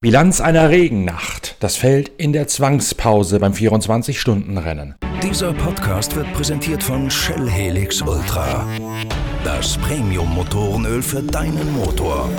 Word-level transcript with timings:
Bilanz 0.00 0.40
einer 0.40 0.70
Regennacht. 0.70 1.56
Das 1.58 1.74
fällt 1.74 2.08
in 2.18 2.32
der 2.32 2.46
Zwangspause 2.46 3.40
beim 3.40 3.52
24-Stunden-Rennen. 3.52 4.94
Dieser 5.24 5.52
Podcast 5.52 6.14
wird 6.14 6.32
präsentiert 6.34 6.84
von 6.84 7.10
Shell 7.10 7.50
Helix 7.50 8.00
Ultra. 8.02 8.64
Das 9.42 9.76
Premium-Motorenöl 9.78 11.02
für 11.02 11.20
deinen 11.20 11.72
Motor. 11.72 12.30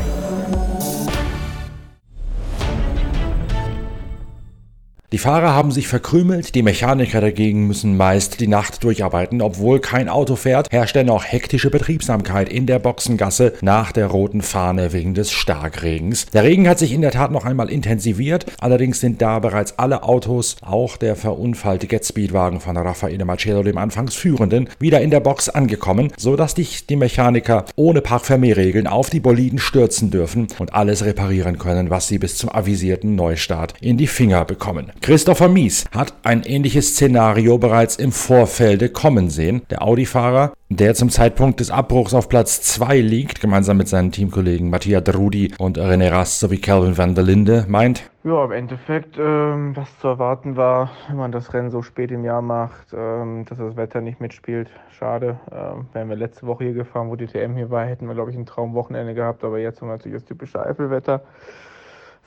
Die 5.11 5.17
Fahrer 5.17 5.55
haben 5.55 5.71
sich 5.71 5.87
verkrümelt, 5.87 6.53
die 6.53 6.61
Mechaniker 6.61 7.19
dagegen 7.19 7.65
müssen 7.65 7.97
meist 7.97 8.39
die 8.39 8.47
Nacht 8.47 8.83
durcharbeiten. 8.83 9.41
Obwohl 9.41 9.79
kein 9.79 10.07
Auto 10.07 10.35
fährt, 10.35 10.71
herrscht 10.71 10.95
dennoch 10.95 11.23
hektische 11.23 11.71
Betriebsamkeit 11.71 12.47
in 12.47 12.67
der 12.67 12.77
Boxengasse 12.77 13.53
nach 13.61 13.91
der 13.91 14.05
roten 14.05 14.43
Fahne 14.43 14.93
wegen 14.93 15.15
des 15.15 15.31
Starkregens. 15.31 16.27
Der 16.27 16.43
Regen 16.43 16.69
hat 16.69 16.77
sich 16.77 16.93
in 16.93 17.01
der 17.01 17.09
Tat 17.09 17.31
noch 17.31 17.43
einmal 17.43 17.71
intensiviert, 17.71 18.45
allerdings 18.59 18.99
sind 18.99 19.19
da 19.19 19.39
bereits 19.39 19.79
alle 19.79 20.03
Autos, 20.03 20.57
auch 20.61 20.95
der 20.95 21.15
verunfallte 21.15 21.87
Get-Speedwagen 21.87 22.59
von 22.59 22.77
Raffaele 22.77 23.25
Marcello, 23.25 23.63
dem 23.63 23.79
anfangs 23.79 24.13
Führenden, 24.13 24.69
wieder 24.77 25.01
in 25.01 25.09
der 25.09 25.21
Box 25.21 25.49
angekommen, 25.49 26.13
sodass 26.17 26.53
dich 26.53 26.85
die 26.85 26.95
Mechaniker 26.95 27.65
ohne 27.75 28.01
Parkvermehrregeln 28.01 28.85
auf 28.85 29.09
die 29.09 29.21
Boliden 29.21 29.57
stürzen 29.57 30.11
dürfen 30.11 30.49
und 30.59 30.75
alles 30.75 31.03
reparieren 31.03 31.57
können, 31.57 31.89
was 31.89 32.07
sie 32.07 32.19
bis 32.19 32.37
zum 32.37 32.51
avisierten 32.51 33.15
Neustart 33.15 33.73
in 33.81 33.97
die 33.97 34.05
Finger 34.05 34.45
bekommen. 34.45 34.91
Christopher 35.01 35.47
Mies 35.47 35.85
hat 35.95 36.13
ein 36.23 36.43
ähnliches 36.43 36.89
Szenario 36.89 37.57
bereits 37.57 37.95
im 37.95 38.11
Vorfelde 38.11 38.89
kommen 38.89 39.29
sehen. 39.29 39.61
Der 39.69 39.81
Audi-Fahrer, 39.81 40.53
der 40.69 40.93
zum 40.93 41.09
Zeitpunkt 41.09 41.59
des 41.61 41.71
Abbruchs 41.71 42.13
auf 42.13 42.27
Platz 42.27 42.61
2 42.61 42.99
liegt, 42.99 43.39
gemeinsam 43.39 43.77
mit 43.77 43.87
seinen 43.87 44.11
Teamkollegen 44.11 44.69
Mattia 44.69 45.01
Drudi 45.01 45.53
und 45.57 45.77
René 45.77 46.11
Rast 46.11 46.39
sowie 46.39 46.59
Calvin 46.59 46.97
van 46.97 47.15
der 47.15 47.23
Linde, 47.23 47.65
meint, 47.67 48.09
ja, 48.25 48.43
im 48.43 48.51
Endeffekt, 48.51 49.17
ähm, 49.17 49.75
was 49.77 49.97
zu 49.99 50.09
erwarten 50.09 50.57
war, 50.57 50.91
wenn 51.07 51.15
man 51.15 51.31
das 51.31 51.53
Rennen 51.53 51.71
so 51.71 51.81
spät 51.81 52.11
im 52.11 52.25
Jahr 52.25 52.41
macht, 52.41 52.87
ähm, 52.93 53.45
dass 53.45 53.57
das 53.57 53.77
Wetter 53.77 54.01
nicht 54.01 54.19
mitspielt. 54.19 54.69
Schade. 54.91 55.39
Ähm, 55.51 55.87
wären 55.93 56.09
wir 56.09 56.17
letzte 56.17 56.45
Woche 56.45 56.65
hier 56.65 56.73
gefahren, 56.73 57.09
wo 57.09 57.15
die 57.15 57.27
TM 57.27 57.55
hier 57.55 57.69
war, 57.69 57.85
hätten 57.85 58.07
wir, 58.07 58.15
glaube 58.15 58.31
ich, 58.31 58.37
ein 58.37 58.45
Traumwochenende 58.45 59.13
gehabt. 59.13 59.45
Aber 59.45 59.57
jetzt 59.57 59.81
haben 59.81 59.87
wir 59.87 59.93
natürlich 59.93 60.17
das 60.17 60.25
typische 60.25 60.63
Eifelwetter 60.63 61.21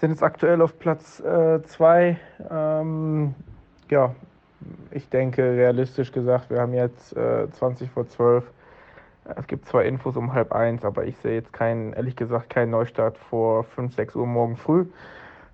sind 0.03 0.11
jetzt 0.11 0.25
aktuell 0.25 0.61
auf 0.63 0.81
Platz 0.81 1.19
2. 1.19 2.09
Äh, 2.09 2.17
ähm, 2.51 3.37
ja, 3.89 4.13
ich 4.91 5.09
denke, 5.09 5.43
realistisch 5.45 6.11
gesagt, 6.11 6.51
wir 6.51 6.61
haben 6.61 6.75
jetzt 6.75 7.17
äh, 7.17 7.49
20 7.49 7.89
vor 7.89 8.09
12. 8.09 8.45
Es 9.37 9.47
gibt 9.47 9.69
zwei 9.69 9.85
Infos 9.85 10.17
um 10.17 10.33
halb 10.33 10.51
eins, 10.51 10.85
aber 10.85 11.05
ich 11.05 11.17
sehe 11.19 11.35
jetzt 11.35 11.53
keinen, 11.53 11.93
ehrlich 11.93 12.17
gesagt, 12.17 12.51
keinen 12.51 12.71
Neustart 12.71 13.17
vor 13.17 13.63
5, 13.63 13.95
6 13.95 14.17
Uhr 14.17 14.27
morgen 14.27 14.57
früh, 14.57 14.87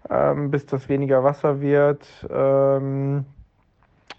ähm, 0.09 0.51
bis 0.51 0.65
das 0.65 0.89
weniger 0.89 1.23
Wasser 1.23 1.61
wird. 1.61 2.09
Ähm, 2.31 3.27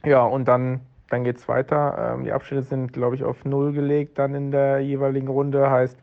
ja, 0.05 0.23
und 0.23 0.47
dann, 0.47 0.81
dann 1.09 1.23
geht 1.23 1.37
es 1.37 1.47
weiter. 1.47 2.13
Ähm, 2.13 2.25
die 2.25 2.31
Abstände 2.31 2.61
sind, 2.61 2.93
glaube 2.93 3.15
ich, 3.15 3.23
auf 3.23 3.45
Null 3.45 3.73
gelegt 3.73 4.19
dann 4.19 4.35
in 4.35 4.51
der 4.51 4.81
jeweiligen 4.81 5.27
Runde. 5.27 5.71
Heißt, 5.71 5.97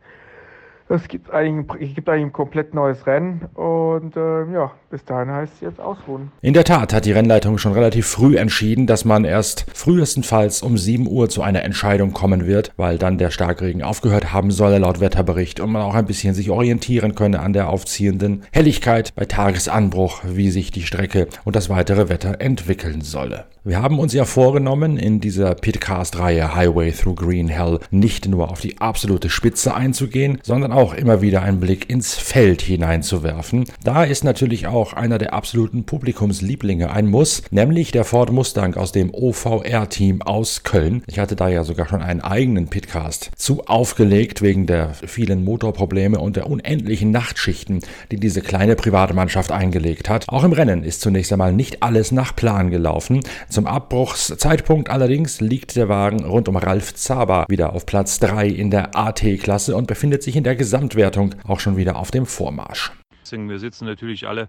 es 0.89 1.09
gibt 1.09 1.33
eigentlich, 1.33 1.97
ein 2.09 2.33
komplett 2.33 2.75
neues 2.75 3.07
Rennen 3.07 3.47
und 3.55 4.17
äh, 4.17 4.45
ja, 4.53 4.73
bis 4.91 5.05
dahin 5.05 5.31
heißt 5.31 5.53
es 5.55 5.61
jetzt 5.61 5.81
ausruhen. 5.81 6.31
In 6.43 6.55
der 6.55 6.65
Tat 6.65 6.93
hat 6.93 7.05
die 7.05 7.13
Rennleitung 7.13 7.59
schon 7.59 7.73
relativ 7.73 8.07
früh 8.07 8.37
entschieden, 8.37 8.87
dass 8.87 9.05
man 9.05 9.25
erst 9.25 9.67
frühestenfalls 9.75 10.63
um 10.63 10.79
7 10.79 11.07
Uhr 11.07 11.29
zu 11.29 11.43
einer 11.43 11.63
Entscheidung 11.63 12.13
kommen 12.13 12.47
wird, 12.47 12.73
weil 12.77 12.99
dann 12.99 13.19
der 13.19 13.31
Starkregen 13.31 13.83
aufgehört 13.83 14.33
haben 14.33 14.51
soll 14.51 14.77
laut 14.77 15.01
Wetterbericht 15.01 15.61
und 15.61 15.71
man 15.71 15.83
auch 15.83 15.95
ein 15.95 16.07
bisschen 16.07 16.35
sich 16.35 16.51
orientieren 16.51 17.15
könne 17.15 17.41
an 17.41 17.53
der 17.53 17.69
aufziehenden 17.69 18.43
Helligkeit 18.53 19.13
bei 19.15 19.25
Tagesanbruch, 19.25 20.23
wie 20.25 20.51
sich 20.51 20.71
die 20.71 20.83
Strecke 20.83 21.29
und 21.45 21.57
das 21.57 21.69
weitere 21.69 22.09
Wetter 22.09 22.41
entwickeln 22.41 23.01
solle. 23.01 23.47
Wir 23.65 23.83
haben 23.83 23.99
uns 23.99 24.13
ja 24.13 24.25
vorgenommen, 24.25 24.97
in 24.97 25.19
dieser 25.19 25.57
Pitcast-Reihe 25.57 26.55
Highway 26.55 26.93
Through 26.93 27.17
Green 27.17 27.49
Hell 27.49 27.81
nicht 27.91 28.29
nur 28.29 28.49
auf 28.49 28.61
die 28.61 28.81
absolute 28.81 29.29
Spitze 29.29 29.75
einzugehen, 29.75 30.39
sondern 30.45 30.71
auch 30.71 30.95
immer 30.95 31.21
wieder 31.21 31.43
einen 31.43 31.59
Blick 31.59 31.91
ins 31.91 32.15
Feld 32.15 32.63
hineinzuwerfen. 32.63 33.65
Da 33.83 34.05
ist 34.05 34.23
natürlich 34.23 34.69
auch 34.69 34.76
einer 34.85 35.19
der 35.19 35.33
absoluten 35.33 35.85
Publikumslieblinge 35.85 36.91
ein 36.91 37.07
Muss, 37.07 37.43
nämlich 37.51 37.93
der 37.93 38.05
Ford 38.05 38.31
Mustang 38.31 38.75
aus 38.75 38.93
dem 38.93 39.13
OVR-Team 39.13 40.23
aus 40.23 40.63
Köln. 40.63 41.03
Ich 41.07 41.19
hatte 41.19 41.37
da 41.37 41.49
ja 41.49 41.65
sogar 41.65 41.89
schon 41.89 42.03
einen 42.03 42.21
eigenen 42.21 42.69
Pitcast 42.69 43.31
zu 43.37 43.65
aufgelegt 43.67 44.43
wegen 44.43 44.67
der 44.67 44.93
vielen 44.95 45.45
Motorprobleme 45.45 46.19
und 46.19 46.37
der 46.37 46.49
unendlichen 46.49 47.11
Nachtschichten, 47.11 47.81
die 48.11 48.19
diese 48.19 48.43
kleine 48.43 48.77
Privatmannschaft 48.77 49.51
eingelegt 49.51 50.09
hat. 50.09 50.29
Auch 50.29 50.45
im 50.45 50.53
Rennen 50.53 50.85
ist 50.85 51.01
zunächst 51.01 51.33
einmal 51.33 51.53
nicht 51.53 51.83
alles 51.83 52.13
nach 52.13 52.37
Plan 52.37 52.71
gelaufen. 52.71 53.21
Zum 53.49 53.67
Abbruchszeitpunkt 53.67 54.91
allerdings 54.91 55.41
liegt 55.41 55.77
der 55.77 55.89
Wagen 55.89 56.25
rund 56.25 56.49
um 56.49 56.57
Ralf 56.57 56.95
Zaba 56.95 57.47
wieder 57.49 57.73
auf 57.73 57.87
Platz 57.87 58.19
3 58.21 58.49
in 58.49 58.71
der 58.71 58.97
AT-Klasse 58.97 59.75
und 59.75 59.87
befindet 59.87 60.23
sich 60.23 60.37
in 60.37 60.45
der 60.45 60.57
Gesamtwertung 60.57 61.35
auch 61.45 61.61
schon 61.61 61.77
wieder 61.77 61.97
auf 61.97 62.11
dem 62.11 62.27
Vormarsch. 62.27 62.93
Wir 63.33 63.59
sitzen 63.59 63.87
natürlich 63.87 64.27
alle 64.27 64.49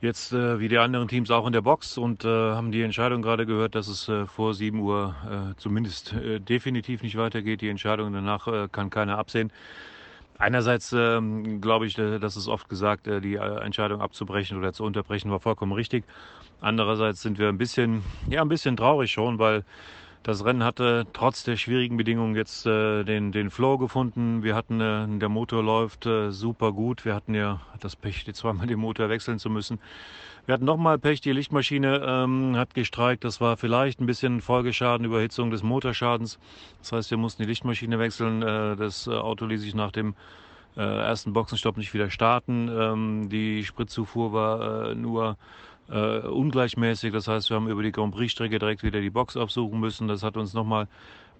jetzt 0.00 0.32
äh, 0.32 0.60
wie 0.60 0.68
die 0.68 0.78
anderen 0.78 1.08
Teams 1.08 1.30
auch 1.30 1.46
in 1.46 1.52
der 1.52 1.60
Box 1.60 1.98
und 1.98 2.24
äh, 2.24 2.28
haben 2.28 2.70
die 2.70 2.82
Entscheidung 2.82 3.22
gerade 3.22 3.46
gehört, 3.46 3.74
dass 3.74 3.88
es 3.88 4.08
äh, 4.08 4.26
vor 4.26 4.54
7 4.54 4.78
Uhr 4.78 5.14
äh, 5.28 5.54
zumindest 5.56 6.12
äh, 6.12 6.38
definitiv 6.40 7.02
nicht 7.02 7.16
weitergeht. 7.16 7.60
Die 7.60 7.68
Entscheidung 7.68 8.12
danach 8.12 8.46
äh, 8.46 8.68
kann 8.70 8.90
keiner 8.90 9.18
absehen. 9.18 9.50
Einerseits 10.38 10.94
ähm, 10.96 11.60
glaube 11.60 11.86
ich, 11.86 11.94
dass 11.94 12.36
es 12.36 12.46
oft 12.46 12.68
gesagt, 12.68 13.06
die 13.06 13.34
Entscheidung 13.34 14.00
abzubrechen 14.00 14.56
oder 14.56 14.72
zu 14.72 14.84
unterbrechen 14.84 15.32
war 15.32 15.40
vollkommen 15.40 15.72
richtig. 15.72 16.04
Andererseits 16.60 17.22
sind 17.22 17.40
wir 17.40 17.48
ein 17.48 17.58
bisschen, 17.58 18.04
ja, 18.30 18.40
ein 18.40 18.48
bisschen 18.48 18.76
traurig 18.76 19.10
schon, 19.10 19.40
weil 19.40 19.64
das 20.22 20.44
Rennen 20.44 20.64
hatte 20.64 21.06
trotz 21.12 21.44
der 21.44 21.56
schwierigen 21.56 21.96
Bedingungen 21.96 22.34
jetzt 22.34 22.66
äh, 22.66 23.04
den, 23.04 23.32
den 23.32 23.50
Flow 23.50 23.78
gefunden. 23.78 24.42
Wir 24.42 24.54
hatten, 24.54 24.80
äh, 24.80 25.06
der 25.18 25.28
Motor 25.28 25.62
läuft 25.62 26.06
äh, 26.06 26.30
super 26.30 26.72
gut. 26.72 27.04
Wir 27.04 27.14
hatten 27.14 27.34
ja 27.34 27.60
das 27.80 27.96
Pech, 27.96 28.26
zweimal 28.34 28.66
den 28.66 28.78
Motor 28.78 29.08
wechseln 29.08 29.38
zu 29.38 29.48
müssen. 29.48 29.78
Wir 30.48 30.54
hatten 30.54 30.64
nochmal 30.64 30.98
Pech, 30.98 31.20
die 31.20 31.32
Lichtmaschine 31.32 32.02
ähm, 32.06 32.56
hat 32.56 32.72
gestreikt. 32.74 33.22
Das 33.22 33.40
war 33.40 33.58
vielleicht 33.58 34.00
ein 34.00 34.06
bisschen 34.06 34.40
Folgeschaden, 34.40 35.06
Überhitzung 35.06 35.50
des 35.50 35.62
Motorschadens. 35.62 36.38
Das 36.80 36.92
heißt, 36.92 37.10
wir 37.10 37.18
mussten 37.18 37.42
die 37.42 37.48
Lichtmaschine 37.48 37.98
wechseln. 37.98 38.42
Äh, 38.42 38.76
das 38.76 39.06
äh, 39.06 39.10
Auto 39.10 39.44
ließ 39.44 39.60
sich 39.60 39.74
nach 39.74 39.92
dem 39.92 40.14
äh, 40.76 40.80
ersten 40.80 41.34
Boxenstopp 41.34 41.76
nicht 41.76 41.92
wieder 41.92 42.10
starten. 42.10 42.70
Ähm, 42.72 43.28
die 43.28 43.62
Spritzufuhr 43.64 44.32
war 44.32 44.94
nur 44.94 45.36
äh, 45.90 46.20
ungleichmäßig. 46.20 47.12
Das 47.12 47.28
heißt, 47.28 47.50
wir 47.50 47.56
haben 47.56 47.68
über 47.68 47.82
die 47.82 47.92
Grand 47.92 48.14
Prix-Strecke 48.14 48.58
direkt 48.58 48.82
wieder 48.82 49.00
die 49.00 49.10
Box 49.10 49.36
aufsuchen 49.36 49.80
müssen. 49.80 50.08
Das 50.08 50.22
hat 50.22 50.36
uns 50.36 50.54
nochmal 50.54 50.88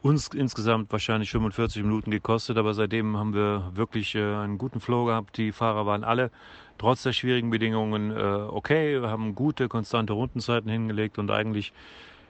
uns 0.02 0.28
insgesamt 0.28 0.92
wahrscheinlich 0.92 1.30
45 1.30 1.82
Minuten 1.82 2.10
gekostet, 2.10 2.56
aber 2.56 2.74
seitdem 2.74 3.16
haben 3.16 3.34
wir 3.34 3.70
wirklich 3.74 4.14
äh, 4.14 4.22
einen 4.22 4.58
guten 4.58 4.80
Flow 4.80 5.06
gehabt. 5.06 5.36
Die 5.38 5.52
Fahrer 5.52 5.86
waren 5.86 6.04
alle 6.04 6.30
trotz 6.78 7.02
der 7.02 7.12
schwierigen 7.12 7.50
Bedingungen 7.50 8.12
äh, 8.12 8.22
okay, 8.22 9.02
wir 9.02 9.10
haben 9.10 9.34
gute, 9.34 9.68
konstante 9.68 10.12
Rundenzeiten 10.12 10.70
hingelegt 10.70 11.18
und 11.18 11.30
eigentlich, 11.30 11.72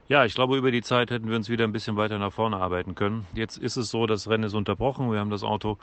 ja, 0.09 0.25
ich 0.25 0.35
glaube, 0.35 0.57
über 0.57 0.71
die 0.71 0.83
Zeit 0.83 1.11
hätten 1.11 1.29
wir 1.29 1.37
uns 1.37 1.51
wieder 1.51 1.65
ein 1.65 1.73
bisschen 1.73 1.97
weiter 1.97 2.19
nach 2.19 2.33
vorne 2.33 2.57
arbeiten 2.57 2.95
können. 2.95 3.27
Jetzt 3.35 3.59
ist 3.59 3.77
es 3.77 3.91
so, 3.91 4.07
das 4.07 4.29
Rennen 4.29 4.45
ist 4.45 4.55
unterbrochen. 4.55 5.13
Wir 5.13 5.21
haben 5.21 5.31
das 5.31 5.43
Auto 5.43 5.77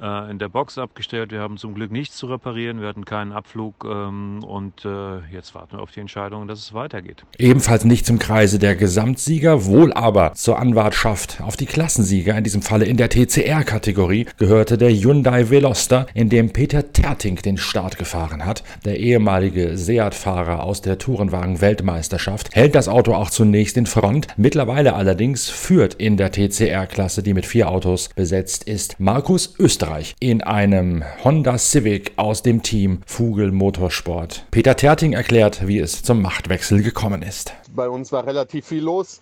in 0.00 0.38
der 0.38 0.48
Box 0.48 0.78
abgestellt. 0.78 1.30
Wir 1.30 1.40
haben 1.40 1.58
zum 1.58 1.74
Glück 1.74 1.92
nichts 1.92 2.16
zu 2.16 2.26
reparieren. 2.26 2.80
Wir 2.80 2.88
hatten 2.88 3.04
keinen 3.04 3.32
Abflug 3.32 3.84
ähm, 3.84 4.42
und 4.42 4.84
äh, 4.84 5.18
jetzt 5.32 5.54
warten 5.54 5.76
wir 5.76 5.82
auf 5.82 5.90
die 5.90 6.00
Entscheidung, 6.00 6.48
dass 6.48 6.58
es 6.58 6.72
weitergeht. 6.72 7.24
Ebenfalls 7.38 7.84
nicht 7.84 8.06
zum 8.06 8.18
Kreise 8.18 8.58
der 8.58 8.76
Gesamtsieger, 8.76 9.66
wohl 9.66 9.92
aber 9.92 10.32
zur 10.34 10.58
Anwartschaft 10.58 11.40
auf 11.42 11.56
die 11.56 11.66
Klassensieger, 11.66 12.36
in 12.36 12.44
diesem 12.44 12.62
Falle 12.62 12.86
in 12.86 12.96
der 12.96 13.10
TCR-Kategorie, 13.10 14.26
gehörte 14.38 14.78
der 14.78 14.90
Hyundai 14.90 15.50
Veloster, 15.50 16.06
in 16.14 16.30
dem 16.30 16.50
Peter 16.50 16.92
Terting 16.92 17.36
den 17.36 17.58
Start 17.58 17.98
gefahren 17.98 18.46
hat. 18.46 18.64
Der 18.84 18.98
ehemalige 18.98 19.76
Seat-Fahrer 19.76 20.62
aus 20.62 20.80
der 20.80 20.98
Tourenwagen-Weltmeisterschaft 20.98 22.54
hält 22.54 22.74
das 22.74 22.88
Auto 22.88 23.14
auch 23.14 23.30
zunächst 23.30 23.76
in 23.76 23.86
Front. 23.86 24.28
Mittlerweile 24.36 24.94
allerdings 24.94 25.50
führt 25.50 25.94
in 25.94 26.16
der 26.16 26.32
TCR-Klasse, 26.32 27.22
die 27.22 27.34
mit 27.34 27.44
vier 27.46 27.68
Autos 27.68 28.08
besetzt 28.14 28.64
ist, 28.64 28.98
Markus 28.98 29.54
Österreich. 29.58 29.89
Österreich 29.90 30.14
in 30.20 30.42
einem 30.42 31.04
Honda 31.24 31.58
Civic 31.58 32.12
aus 32.16 32.42
dem 32.42 32.62
Team 32.62 33.00
Fugel 33.06 33.50
Motorsport. 33.50 34.46
Peter 34.50 34.76
Terting 34.76 35.14
erklärt, 35.14 35.66
wie 35.66 35.78
es 35.78 36.02
zum 36.02 36.22
Machtwechsel 36.22 36.82
gekommen 36.82 37.22
ist. 37.22 37.52
Bei 37.74 37.88
uns 37.88 38.12
war 38.12 38.26
relativ 38.26 38.66
viel 38.66 38.84
los. 38.84 39.20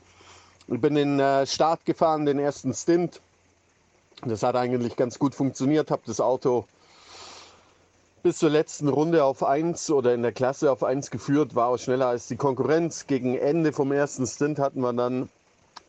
Ich 0.68 0.80
bin 0.80 0.96
in 0.96 1.18
den 1.18 1.46
Start 1.46 1.84
gefahren, 1.86 2.26
den 2.26 2.38
ersten 2.38 2.74
Stint. 2.74 3.20
Das 4.26 4.42
hat 4.42 4.56
eigentlich 4.56 4.96
ganz 4.96 5.18
gut 5.18 5.34
funktioniert, 5.34 5.90
habe 5.90 6.02
das 6.06 6.20
Auto 6.20 6.66
bis 8.22 8.38
zur 8.38 8.50
letzten 8.50 8.88
Runde 8.88 9.24
auf 9.24 9.44
1 9.44 9.90
oder 9.90 10.12
in 10.12 10.22
der 10.22 10.32
Klasse 10.32 10.70
auf 10.70 10.82
1 10.82 11.10
geführt, 11.10 11.54
war 11.54 11.68
auch 11.68 11.78
schneller 11.78 12.08
als 12.08 12.26
die 12.26 12.36
Konkurrenz. 12.36 13.06
Gegen 13.06 13.38
Ende 13.38 13.72
vom 13.72 13.92
ersten 13.92 14.26
Stint 14.26 14.58
hatten 14.58 14.80
wir 14.80 14.92
dann 14.92 15.30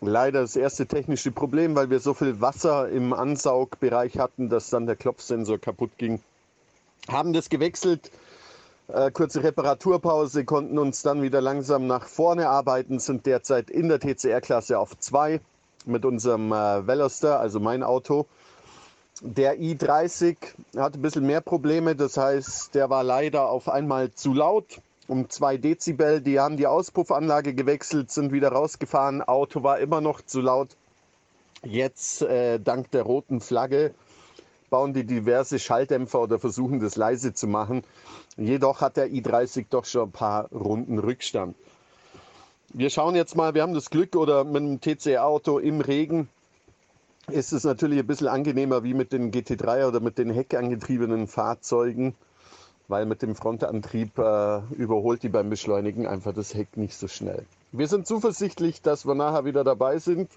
leider 0.02 0.42
das 0.42 0.56
erste 0.56 0.86
technische 0.86 1.32
Problem, 1.32 1.76
weil 1.76 1.90
wir 1.90 2.00
so 2.00 2.14
viel 2.14 2.42
Wasser 2.42 2.90
im 2.90 3.14
Ansaugbereich 3.14 4.18
hatten, 4.18 4.50
dass 4.50 4.70
dann 4.70 4.86
der 4.86 4.96
Klopfsensor 4.96 5.58
kaputt 5.58 5.92
ging. 5.98 6.22
Haben 7.08 7.34
das 7.34 7.50
gewechselt, 7.50 8.12
äh, 8.88 9.12
kurze 9.12 9.44
Reparaturpause, 9.44 10.46
konnten 10.46 10.78
uns 10.78 11.02
dann 11.02 11.22
wieder 11.22 11.42
langsam 11.42 11.88
nach 11.88 12.08
vorne 12.08 12.50
arbeiten, 12.50 13.00
sind 13.00 13.26
derzeit 13.26 13.70
in 13.70 13.90
der 13.90 14.00
TCR-Klasse 14.00 14.80
auf 14.80 14.98
2 14.98 15.42
mit 15.86 16.06
unserem 16.06 16.52
äh, 16.52 16.88
Veloster, 16.88 17.40
also 17.40 17.60
mein 17.60 17.84
Auto. 17.84 18.26
Der 19.22 19.60
i30 19.60 20.38
hat 20.78 20.96
ein 20.96 21.02
bisschen 21.02 21.26
mehr 21.26 21.42
Probleme, 21.42 21.96
das 21.96 22.16
heißt, 22.16 22.74
der 22.74 22.90
war 22.90 23.04
leider 23.04 23.50
auf 23.50 23.68
einmal 23.68 24.14
zu 24.14 24.34
laut, 24.34 24.82
um 25.10 25.30
2 25.30 25.58
Dezibel. 25.58 26.22
Die 26.22 26.40
haben 26.40 26.58
die 26.58 26.68
Auspuffanlage 26.68 27.54
gewechselt, 27.54 28.12
sind 28.12 28.32
wieder 28.32 28.52
rausgefahren. 28.52 29.22
Auto 29.22 29.64
war 29.64 29.80
immer 29.80 30.02
noch 30.02 30.22
zu 30.22 30.42
laut. 30.42 30.70
Jetzt, 31.64 32.22
äh, 32.22 32.60
dank 32.60 32.92
der 32.92 33.04
roten 33.04 33.42
Flagge, 33.42 33.94
bauen 34.70 34.94
die 34.94 35.04
diverse 35.04 35.60
Schalldämpfer 35.60 36.22
oder 36.22 36.40
versuchen 36.40 36.80
das 36.80 36.96
leise 36.96 37.34
zu 37.34 37.48
machen. 37.48 37.84
Jedoch 38.38 38.82
hat 38.82 38.96
der 38.98 39.08
i30 39.08 39.66
doch 39.70 39.86
schon 39.86 40.10
ein 40.10 40.12
paar 40.12 40.50
Runden 40.54 41.00
Rückstand. 41.00 41.56
Wir 42.72 42.90
schauen 42.90 43.16
jetzt 43.16 43.36
mal, 43.36 43.56
wir 43.56 43.64
haben 43.64 43.74
das 43.74 43.90
Glück 43.90 44.16
oder 44.16 44.44
mit 44.44 44.62
dem 44.62 44.80
TC-Auto 44.80 45.58
im 45.58 45.82
Regen 45.82 46.30
ist 47.32 47.52
es 47.52 47.64
natürlich 47.64 48.00
ein 48.00 48.08
bisschen 48.08 48.28
angenehmer 48.28 48.84
wie 48.84 48.94
mit 48.94 49.12
den 49.12 49.32
GT3 49.32 49.88
oder 49.88 50.00
mit 50.00 50.18
den 50.18 50.32
heckangetriebenen 50.32 51.28
Fahrzeugen, 51.28 52.16
weil 52.90 53.06
mit 53.06 53.22
dem 53.22 53.36
Frontantrieb 53.36 54.18
äh, 54.18 54.60
überholt 54.74 55.24
die 55.24 55.30
beim 55.30 55.50
Beschleunigen 55.50 56.06
einfach 56.06 56.34
das 56.34 56.54
Heck 56.54 56.76
nicht 56.76 56.98
so 56.98 57.08
schnell. 57.08 57.46
Wir 57.72 57.88
sind 57.88 58.08
zuversichtlich, 58.08 58.82
dass 58.82 59.06
wir 59.06 59.16
nachher 59.16 59.46
wieder 59.46 59.64
dabei 59.64 60.00
sind. 60.00 60.30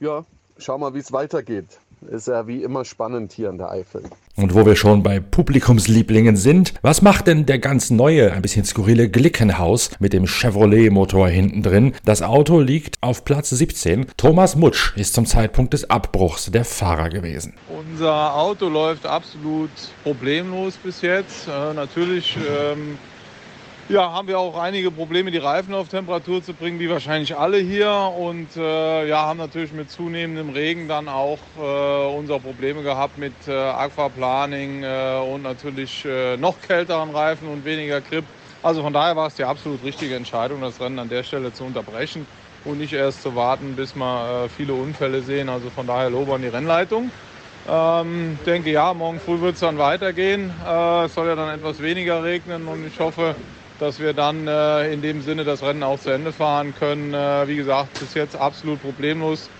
Ja, 0.00 0.24
schauen 0.58 0.80
wir, 0.80 0.94
wie 0.94 0.98
es 0.98 1.12
weitergeht. 1.12 1.78
Ist 2.10 2.28
ja 2.28 2.46
wie 2.46 2.62
immer 2.62 2.84
spannend 2.84 3.32
hier 3.32 3.48
in 3.48 3.58
der 3.58 3.70
Eifel. 3.70 4.02
Und 4.36 4.54
wo 4.54 4.66
wir 4.66 4.76
schon 4.76 5.02
bei 5.02 5.18
Publikumslieblingen 5.18 6.36
sind, 6.36 6.74
was 6.82 7.00
macht 7.00 7.26
denn 7.26 7.46
der 7.46 7.58
ganz 7.58 7.90
neue, 7.90 8.32
ein 8.32 8.42
bisschen 8.42 8.64
skurrile 8.64 9.08
Glickenhaus 9.08 9.90
mit 9.98 10.12
dem 10.12 10.26
Chevrolet-Motor 10.26 11.28
hinten 11.28 11.62
drin? 11.62 11.94
Das 12.04 12.22
Auto 12.22 12.60
liegt 12.60 12.98
auf 13.00 13.24
Platz 13.24 13.50
17. 13.50 14.06
Thomas 14.16 14.56
Mutsch 14.56 14.94
ist 14.96 15.14
zum 15.14 15.24
Zeitpunkt 15.24 15.72
des 15.72 15.88
Abbruchs 15.88 16.50
der 16.50 16.66
Fahrer 16.66 17.08
gewesen. 17.08 17.54
Unser 17.68 18.34
Auto 18.36 18.68
läuft 18.68 19.06
absolut 19.06 19.70
problemlos 20.02 20.76
bis 20.76 21.00
jetzt. 21.00 21.48
Äh, 21.48 21.72
natürlich 21.72 22.36
ähm, 22.36 22.98
ja, 23.88 24.12
haben 24.12 24.26
wir 24.26 24.38
auch 24.38 24.58
einige 24.58 24.90
Probleme, 24.90 25.30
die 25.30 25.38
Reifen 25.38 25.72
auf 25.72 25.88
Temperatur 25.88 26.42
zu 26.42 26.54
bringen, 26.54 26.80
wie 26.80 26.90
wahrscheinlich 26.90 27.36
alle 27.36 27.58
hier. 27.58 27.90
Und 28.18 28.56
äh, 28.56 29.08
ja, 29.08 29.26
haben 29.26 29.38
natürlich 29.38 29.72
mit 29.72 29.90
zunehmendem 29.90 30.50
Regen 30.50 30.88
dann 30.88 31.08
auch 31.08 31.38
äh, 31.56 32.16
unsere 32.16 32.40
Probleme 32.40 32.82
gehabt 32.82 33.16
mit 33.16 33.32
äh, 33.46 33.52
Aquaplaning 33.52 34.82
äh, 34.82 35.20
und 35.32 35.42
natürlich 35.42 36.04
äh, 36.04 36.36
noch 36.36 36.60
kälteren 36.60 37.10
Reifen 37.10 37.48
und 37.48 37.64
weniger 37.64 38.00
Grip. 38.00 38.24
Also 38.62 38.82
von 38.82 38.92
daher 38.92 39.14
war 39.14 39.28
es 39.28 39.36
die 39.36 39.44
absolut 39.44 39.84
richtige 39.84 40.16
Entscheidung, 40.16 40.60
das 40.60 40.80
Rennen 40.80 40.98
an 40.98 41.08
der 41.08 41.22
Stelle 41.22 41.52
zu 41.52 41.62
unterbrechen 41.62 42.26
und 42.64 42.78
nicht 42.78 42.92
erst 42.92 43.22
zu 43.22 43.36
warten, 43.36 43.76
bis 43.76 43.94
wir 43.94 44.46
äh, 44.46 44.48
viele 44.48 44.72
Unfälle 44.72 45.20
sehen. 45.22 45.48
Also 45.48 45.70
von 45.70 45.86
daher 45.86 46.10
Lob 46.10 46.30
an 46.32 46.42
die 46.42 46.48
Rennleitung. 46.48 47.10
Ähm, 47.68 48.38
denke 48.46 48.70
ja, 48.70 48.92
morgen 48.94 49.20
früh 49.20 49.40
wird 49.40 49.54
es 49.54 49.60
dann 49.60 49.78
weitergehen. 49.78 50.52
Äh, 50.66 51.04
es 51.04 51.14
soll 51.14 51.28
ja 51.28 51.36
dann 51.36 51.54
etwas 51.54 51.80
weniger 51.80 52.24
regnen 52.24 52.66
und 52.66 52.84
ich 52.84 52.98
hoffe, 52.98 53.36
dass 53.78 53.98
wir 54.00 54.12
dann 54.14 54.46
äh, 54.46 54.92
in 54.92 55.02
dem 55.02 55.20
Sinne 55.20 55.44
das 55.44 55.62
Rennen 55.62 55.82
auch 55.82 55.98
zu 56.00 56.10
Ende 56.10 56.32
fahren 56.32 56.74
können. 56.74 57.14
Äh, 57.14 57.48
wie 57.48 57.56
gesagt, 57.56 57.98
bis 57.98 58.14
jetzt 58.14 58.36
absolut 58.36 58.80
problemlos 58.80 59.50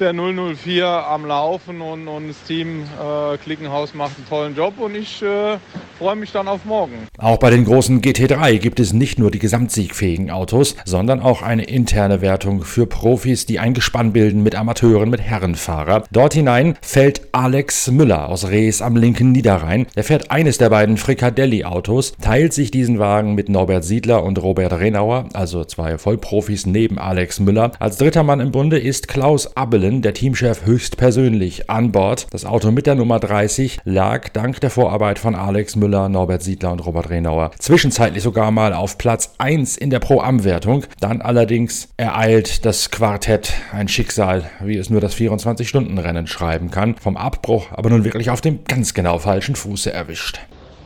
der 0.00 0.12
004 0.12 0.86
am 0.86 1.26
Laufen 1.26 1.80
und, 1.80 2.08
und 2.08 2.28
das 2.28 2.42
Team 2.44 2.82
äh, 2.82 3.36
Klickenhaus 3.38 3.94
macht 3.94 4.16
einen 4.16 4.28
tollen 4.28 4.56
Job 4.56 4.74
und 4.78 4.94
ich 4.94 5.22
äh, 5.22 5.58
freue 5.98 6.16
mich 6.16 6.32
dann 6.32 6.48
auf 6.48 6.64
morgen. 6.64 7.06
Auch 7.18 7.38
bei 7.38 7.50
den 7.50 7.64
großen 7.64 8.02
GT3 8.02 8.58
gibt 8.58 8.80
es 8.80 8.92
nicht 8.92 9.18
nur 9.18 9.30
die 9.30 9.38
gesamtsiegfähigen 9.38 10.30
Autos, 10.30 10.74
sondern 10.84 11.20
auch 11.20 11.42
eine 11.42 11.64
interne 11.64 12.20
Wertung 12.20 12.62
für 12.64 12.86
Profis, 12.86 13.46
die 13.46 13.60
ein 13.60 13.72
Gespann 13.72 14.12
bilden 14.12 14.42
mit 14.42 14.56
Amateuren, 14.56 15.10
mit 15.10 15.20
Herrenfahrer. 15.20 16.04
Dort 16.10 16.34
hinein 16.34 16.76
fällt 16.82 17.28
Alex 17.32 17.90
Müller 17.90 18.28
aus 18.28 18.48
Rees 18.48 18.82
am 18.82 18.96
linken 18.96 19.30
Niederrhein. 19.30 19.86
Er 19.94 20.04
fährt 20.04 20.30
eines 20.30 20.58
der 20.58 20.70
beiden 20.70 20.96
Fricadelli-Autos, 20.96 22.14
teilt 22.20 22.52
sich 22.52 22.70
diesen 22.70 22.98
Wagen 22.98 23.34
mit 23.34 23.48
Norbert 23.48 23.84
Siedler 23.84 24.24
und 24.24 24.42
Robert 24.42 24.72
Renauer, 24.72 25.28
also 25.34 25.64
zwei 25.64 25.98
Vollprofis 25.98 26.66
neben 26.66 26.98
Alex 26.98 27.38
Müller. 27.38 27.72
Als 27.78 27.98
dritter 27.98 28.24
Mann 28.24 28.40
im 28.40 28.50
Bunde 28.50 28.78
ist 28.78 29.06
Klaus 29.06 29.56
Abelen, 29.82 30.00
der 30.00 30.14
Teamchef, 30.14 30.64
höchstpersönlich 30.64 31.68
an 31.68 31.90
Bord. 31.90 32.28
Das 32.30 32.44
Auto 32.44 32.70
mit 32.70 32.86
der 32.86 32.94
Nummer 32.94 33.18
30 33.18 33.80
lag 33.84 34.28
dank 34.28 34.60
der 34.60 34.70
Vorarbeit 34.70 35.18
von 35.18 35.34
Alex 35.34 35.74
Müller 35.74 35.82
Müller, 35.92 36.08
Norbert 36.08 36.44
Siedler 36.44 36.70
und 36.70 36.86
Robert 36.86 37.10
Renauer. 37.10 37.50
Zwischenzeitlich 37.58 38.22
sogar 38.22 38.52
mal 38.52 38.74
auf 38.74 38.96
Platz 38.96 39.34
1 39.38 39.76
in 39.76 39.90
der 39.90 39.98
Pro-Am-Wertung. 39.98 40.84
Dann 41.00 41.20
allerdings 41.20 41.88
ereilt 41.96 42.64
das 42.64 42.92
Quartett 42.92 43.54
ein 43.72 43.88
Schicksal, 43.88 44.48
wie 44.60 44.76
es 44.76 44.88
nur 44.88 45.00
das 45.00 45.16
24-Stunden-Rennen 45.16 46.28
schreiben 46.28 46.70
kann. 46.70 46.94
Vom 46.94 47.16
Abbruch 47.16 47.66
aber 47.72 47.90
nun 47.90 48.04
wirklich 48.04 48.30
auf 48.30 48.40
dem 48.40 48.62
ganz 48.62 48.94
genau 48.94 49.18
falschen 49.18 49.56
Fuße 49.56 49.92
erwischt. 49.92 50.38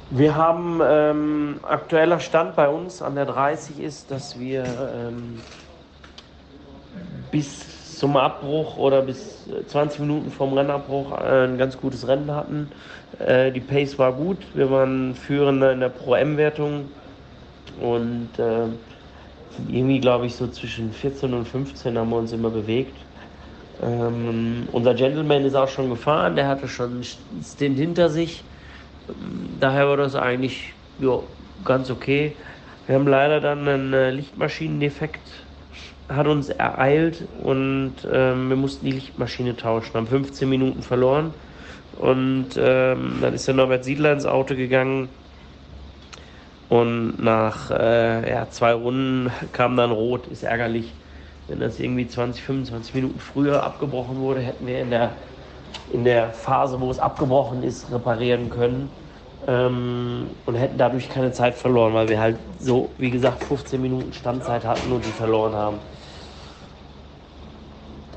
Wir 0.08 0.36
haben 0.36 0.80
ähm, 0.82 1.60
aktueller 1.64 2.20
Stand 2.20 2.56
bei 2.56 2.70
uns 2.70 3.02
an 3.02 3.14
der 3.14 3.26
30 3.26 3.78
ist, 3.78 4.10
dass 4.10 4.40
wir 4.40 4.64
ähm, 4.64 5.42
bis 7.30 7.75
zum 7.98 8.16
Abbruch 8.16 8.76
oder 8.76 9.02
bis 9.02 9.48
20 9.68 10.00
Minuten 10.00 10.30
vom 10.30 10.52
Rennabbruch 10.52 11.12
ein 11.12 11.56
ganz 11.58 11.78
gutes 11.78 12.06
Rennen 12.06 12.30
hatten. 12.30 12.70
Äh, 13.18 13.52
die 13.52 13.60
Pace 13.60 13.98
war 13.98 14.12
gut. 14.12 14.38
Wir 14.54 14.70
waren 14.70 15.14
Führender 15.14 15.72
in 15.72 15.80
der 15.80 15.88
Pro-M-Wertung 15.88 16.88
und 17.80 18.28
äh, 18.38 18.66
irgendwie, 19.68 20.00
glaube 20.00 20.26
ich, 20.26 20.36
so 20.36 20.46
zwischen 20.48 20.92
14 20.92 21.32
und 21.32 21.48
15 21.48 21.96
haben 21.96 22.10
wir 22.10 22.16
uns 22.16 22.32
immer 22.32 22.50
bewegt. 22.50 22.96
Ähm, 23.82 24.68
unser 24.72 24.94
Gentleman 24.94 25.44
ist 25.44 25.54
auch 25.54 25.68
schon 25.68 25.90
gefahren, 25.90 26.36
der 26.36 26.48
hatte 26.48 26.68
schon 26.68 26.90
einen 26.90 27.42
Stint 27.44 27.78
hinter 27.78 28.08
sich. 28.08 28.42
Daher 29.60 29.88
war 29.88 29.96
das 29.96 30.14
eigentlich 30.14 30.72
jo, 30.98 31.24
ganz 31.64 31.90
okay. 31.90 32.34
Wir 32.86 32.94
haben 32.94 33.06
leider 33.06 33.40
dann 33.40 33.66
einen 33.66 33.92
äh, 33.92 34.10
Lichtmaschinendefekt, 34.10 35.45
hat 36.08 36.26
uns 36.26 36.48
ereilt 36.48 37.24
und 37.42 37.94
ähm, 38.10 38.48
wir 38.48 38.56
mussten 38.56 38.86
die 38.86 38.92
Lichtmaschine 38.92 39.56
tauschen. 39.56 39.94
Haben 39.94 40.06
15 40.06 40.48
Minuten 40.48 40.82
verloren. 40.82 41.34
Und 41.98 42.50
ähm, 42.56 43.18
dann 43.20 43.34
ist 43.34 43.46
der 43.48 43.54
Norbert 43.54 43.84
Siedler 43.84 44.12
ins 44.12 44.26
Auto 44.26 44.54
gegangen. 44.54 45.08
Und 46.68 47.22
nach 47.22 47.70
äh, 47.70 48.30
ja, 48.30 48.48
zwei 48.50 48.74
Runden 48.74 49.30
kam 49.52 49.76
dann 49.76 49.90
Rot, 49.90 50.26
ist 50.28 50.42
ärgerlich. 50.42 50.92
Wenn 51.48 51.60
das 51.60 51.78
irgendwie 51.78 52.08
20, 52.08 52.42
25 52.42 52.94
Minuten 52.94 53.20
früher 53.20 53.62
abgebrochen 53.62 54.16
wurde, 54.18 54.40
hätten 54.40 54.66
wir 54.66 54.80
in 54.80 54.90
der, 54.90 55.12
in 55.92 56.04
der 56.04 56.30
Phase, 56.30 56.80
wo 56.80 56.90
es 56.90 56.98
abgebrochen 56.98 57.62
ist, 57.62 57.90
reparieren 57.92 58.50
können. 58.50 58.90
Ähm, 59.46 60.30
und 60.46 60.54
hätten 60.54 60.78
dadurch 60.78 61.08
keine 61.08 61.32
Zeit 61.32 61.54
verloren, 61.54 61.94
weil 61.94 62.08
wir 62.08 62.20
halt 62.20 62.38
so, 62.58 62.90
wie 62.98 63.10
gesagt, 63.10 63.42
15 63.44 63.80
Minuten 63.80 64.12
Standzeit 64.12 64.64
hatten 64.64 64.92
und 64.92 65.04
die 65.04 65.10
verloren 65.10 65.54
haben. 65.54 65.78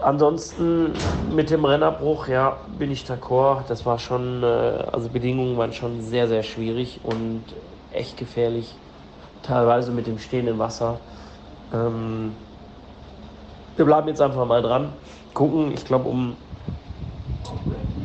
Ansonsten 0.01 0.93
mit 1.35 1.49
dem 1.49 1.65
Rennabbruch, 1.65 2.29
ja, 2.29 2.57
bin 2.77 2.89
ich 2.89 3.03
d'accord. 3.03 3.67
Das 3.67 3.85
war 3.85 3.99
schon, 3.99 4.43
äh, 4.43 4.45
also 4.45 5.09
Bedingungen 5.09 5.57
waren 5.57 5.73
schon 5.73 6.01
sehr, 6.01 6.27
sehr 6.27 6.43
schwierig 6.43 7.03
und 7.03 7.55
echt 7.91 8.17
gefährlich. 8.17 8.73
Teilweise 9.41 9.91
mit 9.91 10.07
dem 10.07 10.17
stehenden 10.17 10.57
Wasser. 10.57 11.01
Ähm, 11.73 12.35
wir 13.75 13.85
bleiben 13.85 14.07
jetzt 14.07 14.21
einfach 14.21 14.45
mal 14.45 14.61
dran. 14.61 14.93
Gucken, 15.33 15.71
ich 15.73 15.85
glaube 15.85 16.09
um 16.09 16.37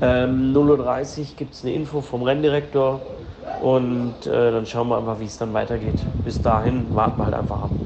ähm, 0.00 0.52
0.30 0.52 1.30
Uhr 1.30 1.36
gibt 1.36 1.54
es 1.54 1.64
eine 1.64 1.72
Info 1.74 2.00
vom 2.02 2.22
Renndirektor 2.22 3.12
und 3.56 4.26
äh, 4.26 4.50
dann 4.52 4.66
schauen 4.66 4.88
wir 4.88 4.98
einfach, 4.98 5.20
wie 5.20 5.26
es 5.26 5.36
dann 5.38 5.52
weitergeht. 5.54 6.08
Bis 6.22 6.42
dahin 6.42 6.94
warten 6.94 7.18
wir 7.20 7.24
halt 7.26 7.34
einfach 7.34 7.60
ab. 7.62 7.84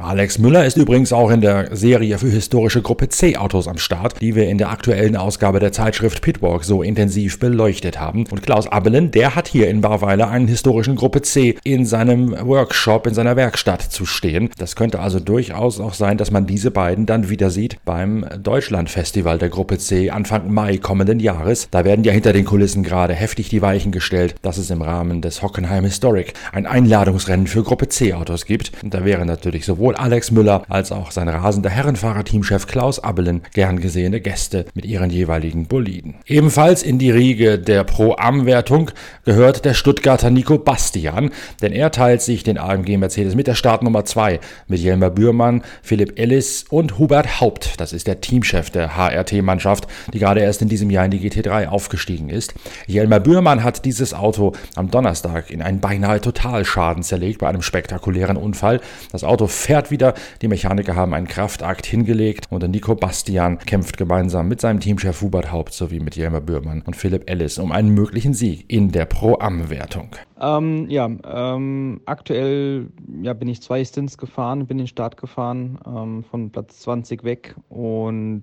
Alex 0.00 0.38
Müller 0.38 0.64
ist 0.64 0.76
übrigens 0.76 1.12
auch 1.12 1.28
in 1.28 1.40
der 1.40 1.74
Serie 1.74 2.18
für 2.18 2.28
historische 2.28 2.82
Gruppe 2.82 3.08
C 3.08 3.36
Autos 3.36 3.66
am 3.66 3.78
Start, 3.78 4.20
die 4.20 4.36
wir 4.36 4.48
in 4.48 4.56
der 4.56 4.70
aktuellen 4.70 5.16
Ausgabe 5.16 5.58
der 5.58 5.72
Zeitschrift 5.72 6.22
Pitwalk 6.22 6.62
so 6.62 6.84
intensiv 6.84 7.40
beleuchtet 7.40 7.98
haben. 7.98 8.24
Und 8.30 8.44
Klaus 8.44 8.68
Abelen, 8.68 9.10
der 9.10 9.34
hat 9.34 9.48
hier 9.48 9.68
in 9.68 9.80
Barweiler 9.80 10.30
einen 10.30 10.46
historischen 10.46 10.94
Gruppe 10.94 11.22
C 11.22 11.56
in 11.64 11.84
seinem 11.84 12.30
Workshop, 12.46 13.08
in 13.08 13.14
seiner 13.14 13.34
Werkstatt 13.34 13.82
zu 13.82 14.06
stehen. 14.06 14.50
Das 14.56 14.76
könnte 14.76 15.00
also 15.00 15.18
durchaus 15.18 15.80
auch 15.80 15.94
sein, 15.94 16.16
dass 16.16 16.30
man 16.30 16.46
diese 16.46 16.70
beiden 16.70 17.04
dann 17.04 17.28
wieder 17.28 17.50
sieht 17.50 17.84
beim 17.84 18.24
Deutschlandfestival 18.40 19.38
der 19.38 19.48
Gruppe 19.48 19.78
C 19.78 20.10
Anfang 20.10 20.54
Mai 20.54 20.76
kommenden 20.76 21.18
Jahres. 21.18 21.70
Da 21.72 21.84
werden 21.84 22.04
ja 22.04 22.12
hinter 22.12 22.32
den 22.32 22.44
Kulissen 22.44 22.84
gerade 22.84 23.14
heftig 23.14 23.48
die 23.48 23.62
Weichen 23.62 23.90
gestellt, 23.90 24.36
dass 24.42 24.58
es 24.58 24.70
im 24.70 24.80
Rahmen 24.80 25.22
des 25.22 25.42
Hockenheim 25.42 25.82
Historic 25.82 26.34
ein 26.52 26.68
Einladungsrennen 26.68 27.48
für 27.48 27.64
Gruppe 27.64 27.88
C 27.88 28.14
Autos 28.14 28.46
gibt. 28.46 28.70
Und 28.84 28.94
da 28.94 29.04
wäre 29.04 29.26
natürlich 29.26 29.66
sowohl 29.66 29.87
sowohl 29.88 29.96
Alex 29.96 30.30
Müller 30.30 30.64
als 30.68 30.92
auch 30.92 31.10
sein 31.12 31.28
rasender 31.28 31.70
Herrenfahrer-Teamchef 31.70 32.66
Klaus 32.66 33.02
Abelen 33.02 33.42
gern 33.54 33.80
gesehene 33.80 34.20
Gäste 34.20 34.66
mit 34.74 34.84
ihren 34.84 35.08
jeweiligen 35.08 35.66
Boliden. 35.66 36.16
Ebenfalls 36.26 36.82
in 36.82 36.98
die 36.98 37.10
Riege 37.10 37.58
der 37.58 37.84
Pro-Am-Wertung 37.84 38.90
gehört 39.24 39.64
der 39.64 39.72
Stuttgarter 39.72 40.28
Nico 40.28 40.58
Bastian, 40.58 41.30
denn 41.62 41.72
er 41.72 41.90
teilt 41.90 42.20
sich 42.20 42.42
den 42.42 42.58
AMG 42.58 42.98
Mercedes 42.98 43.34
mit 43.34 43.46
der 43.46 43.54
Startnummer 43.54 44.04
2 44.04 44.40
mit 44.66 44.80
Jelmer 44.80 45.08
Bührmann, 45.08 45.62
Philipp 45.82 46.18
Ellis 46.18 46.66
und 46.68 46.98
Hubert 46.98 47.40
Haupt. 47.40 47.80
Das 47.80 47.94
ist 47.94 48.06
der 48.06 48.20
Teamchef 48.20 48.68
der 48.68 48.94
HRT-Mannschaft, 48.94 49.86
die 50.12 50.18
gerade 50.18 50.40
erst 50.40 50.60
in 50.60 50.68
diesem 50.68 50.90
Jahr 50.90 51.06
in 51.06 51.12
die 51.12 51.30
GT3 51.30 51.68
aufgestiegen 51.68 52.28
ist. 52.28 52.52
Jelmer 52.86 53.20
Bührmann 53.20 53.64
hat 53.64 53.86
dieses 53.86 54.12
Auto 54.12 54.52
am 54.74 54.90
Donnerstag 54.90 55.50
in 55.50 55.62
einen 55.62 55.80
beinahe 55.80 56.20
Totalschaden 56.20 57.02
zerlegt 57.02 57.38
bei 57.38 57.48
einem 57.48 57.62
spektakulären 57.62 58.36
Unfall. 58.36 58.82
Das 59.12 59.24
Auto 59.24 59.46
fährt 59.46 59.77
wieder, 59.90 60.14
die 60.42 60.48
Mechaniker 60.48 60.96
haben 60.96 61.14
einen 61.14 61.28
Kraftakt 61.28 61.86
hingelegt 61.86 62.46
und 62.50 62.60
der 62.60 62.68
Nico 62.68 62.94
Bastian 62.94 63.58
kämpft 63.58 63.96
gemeinsam 63.96 64.48
mit 64.48 64.60
seinem 64.60 64.80
Teamchef 64.80 65.22
Hubert 65.22 65.52
Haupt 65.52 65.72
sowie 65.72 66.00
mit 66.00 66.16
Jelmer 66.16 66.40
Bührmann 66.40 66.82
und 66.82 66.96
Philipp 66.96 67.30
Ellis 67.30 67.58
um 67.58 67.72
einen 67.72 67.94
möglichen 67.94 68.34
Sieg 68.34 68.64
in 68.68 68.90
der 68.90 69.06
Pro-Am-Wertung. 69.06 70.10
Ähm, 70.40 70.90
ja, 70.90 71.08
ähm, 71.24 72.00
aktuell 72.04 72.88
ja, 73.22 73.32
bin 73.32 73.48
ich 73.48 73.62
zwei 73.62 73.84
Stints 73.84 74.18
gefahren, 74.18 74.66
bin 74.66 74.78
den 74.78 74.86
Start 74.86 75.16
gefahren, 75.16 75.78
ähm, 75.86 76.24
von 76.24 76.50
Platz 76.50 76.80
20 76.80 77.24
weg 77.24 77.54
und 77.68 78.42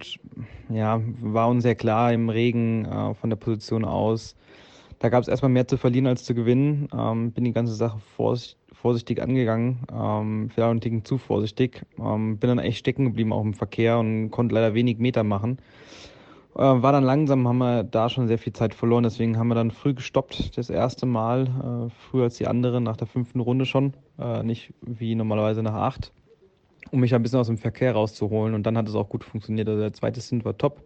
ja, 0.69 1.01
war 1.21 1.49
uns 1.49 1.63
sehr 1.63 1.75
klar 1.75 2.13
im 2.13 2.29
Regen 2.29 2.85
äh, 2.85 3.13
von 3.13 3.29
der 3.29 3.37
Position 3.37 3.85
aus. 3.85 4.35
Da 4.99 5.09
gab 5.09 5.21
es 5.21 5.27
erstmal 5.27 5.51
mehr 5.51 5.67
zu 5.67 5.77
verlieren 5.77 6.07
als 6.07 6.23
zu 6.23 6.33
gewinnen. 6.33 6.87
Ähm, 6.97 7.31
bin 7.31 7.43
die 7.43 7.51
ganze 7.51 7.75
Sache 7.75 7.99
vorsichtig, 8.15 8.57
vorsichtig 8.81 9.21
angegangen, 9.21 9.79
ähm, 9.91 10.49
vielleicht 10.49 10.67
auch 10.67 10.71
ein 10.71 10.81
Ticken 10.81 11.05
zu 11.05 11.17
vorsichtig. 11.17 11.85
Ähm, 11.99 12.37
bin 12.37 12.49
dann 12.49 12.59
echt 12.59 12.79
stecken 12.79 13.05
geblieben 13.05 13.33
auch 13.33 13.43
im 13.43 13.53
Verkehr 13.53 13.97
und 13.97 14.31
konnte 14.31 14.55
leider 14.55 14.73
wenig 14.73 14.97
Meter 14.99 15.23
machen. 15.23 15.57
Äh, 16.55 16.59
war 16.61 16.93
dann 16.93 17.03
langsam, 17.03 17.47
haben 17.47 17.57
wir 17.57 17.83
da 17.83 18.09
schon 18.09 18.27
sehr 18.27 18.37
viel 18.37 18.53
Zeit 18.53 18.73
verloren, 18.73 19.03
deswegen 19.03 19.37
haben 19.37 19.49
wir 19.49 19.55
dann 19.55 19.71
früh 19.71 19.93
gestoppt, 19.93 20.57
das 20.57 20.69
erste 20.69 21.05
Mal, 21.05 21.47
äh, 21.47 21.89
früher 22.09 22.23
als 22.23 22.37
die 22.37 22.47
anderen, 22.47 22.83
nach 22.85 22.95
der 22.95 23.07
fünften 23.07 23.41
Runde 23.41 23.65
schon, 23.65 23.93
äh, 24.17 24.41
nicht 24.41 24.73
wie 24.81 25.15
normalerweise 25.15 25.63
nach 25.63 25.73
acht, 25.73 26.13
um 26.91 27.01
mich 27.01 27.13
ein 27.13 27.21
bisschen 27.21 27.39
aus 27.39 27.47
dem 27.47 27.57
Verkehr 27.57 27.93
rauszuholen 27.93 28.53
und 28.53 28.63
dann 28.63 28.77
hat 28.77 28.87
es 28.87 28.95
auch 28.95 29.09
gut 29.09 29.25
funktioniert. 29.25 29.67
Also 29.67 29.81
der 29.81 29.91
zweite 29.91 30.21
Stint 30.21 30.45
war 30.45 30.57
top, 30.57 30.81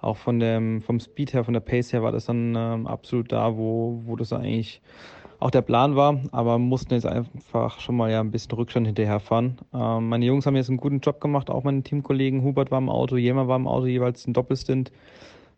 auch 0.00 0.16
von 0.16 0.38
dem, 0.38 0.80
vom 0.80 1.00
Speed 1.00 1.32
her, 1.34 1.42
von 1.42 1.54
der 1.54 1.60
Pace 1.60 1.92
her 1.92 2.04
war 2.04 2.12
das 2.12 2.26
dann 2.26 2.54
ähm, 2.56 2.86
absolut 2.86 3.32
da, 3.32 3.56
wo, 3.56 4.02
wo 4.04 4.14
das 4.14 4.32
eigentlich 4.32 4.80
auch 5.40 5.50
der 5.50 5.62
Plan 5.62 5.96
war, 5.96 6.20
aber 6.32 6.58
mussten 6.58 6.92
jetzt 6.94 7.06
einfach 7.06 7.80
schon 7.80 7.96
mal 7.96 8.10
ja 8.10 8.20
ein 8.20 8.30
bisschen 8.30 8.52
Rückstand 8.52 8.86
hinterherfahren. 8.86 9.58
Ähm, 9.72 10.08
meine 10.08 10.26
Jungs 10.26 10.46
haben 10.46 10.54
jetzt 10.54 10.68
einen 10.68 10.76
guten 10.76 11.00
Job 11.00 11.20
gemacht, 11.20 11.50
auch 11.50 11.64
meine 11.64 11.82
Teamkollegen. 11.82 12.42
Hubert 12.42 12.70
war 12.70 12.78
im 12.78 12.90
Auto, 12.90 13.16
Jema 13.16 13.48
war 13.48 13.56
im 13.56 13.66
Auto, 13.66 13.86
jeweils 13.86 14.26
ein 14.26 14.34
Doppelstint. 14.34 14.92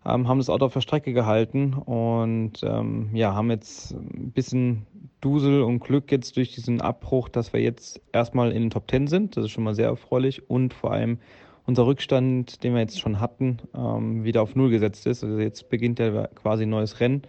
Ähm, 0.07 0.29
haben 0.29 0.39
das 0.39 0.51
Auto 0.51 0.67
auf 0.67 0.73
der 0.73 0.81
Strecke 0.81 1.13
gehalten 1.13 1.75
und 1.75 2.61
ähm, 2.63 3.11
ja, 3.13 3.35
haben 3.35 3.51
jetzt 3.51 3.93
ein 3.93 4.33
bisschen 4.33 4.87
Dusel 5.21 5.63
und 5.63 5.81
Glück 5.81 6.11
jetzt 6.11 6.37
durch 6.37 6.55
diesen 6.55 6.81
Abbruch, 6.81 7.29
dass 7.29 7.53
wir 7.53 7.61
jetzt 7.61 8.01
erstmal 8.13 8.53
in 8.53 8.63
den 8.63 8.71
Top 8.71 8.91
10 8.91 9.09
sind. 9.09 9.37
Das 9.37 9.45
ist 9.45 9.51
schon 9.51 9.65
mal 9.65 9.75
sehr 9.75 9.87
erfreulich 9.89 10.49
und 10.49 10.75
vor 10.75 10.93
allem 10.93 11.19
unser 11.67 11.87
Rückstand, 11.87 12.63
den 12.65 12.75
wir 12.75 12.81
jetzt 12.81 13.01
schon 13.01 13.21
hatten, 13.21 13.59
ähm, 13.75 14.25
wieder 14.25 14.43
auf 14.43 14.55
Null 14.55 14.71
gesetzt 14.71 15.07
ist. 15.07 15.23
Also 15.25 15.39
jetzt 15.39 15.69
beginnt 15.71 15.99
ja 15.99 16.27
quasi 16.29 16.65
ein 16.65 16.71
neues 16.71 17.01
Rennen. 17.01 17.23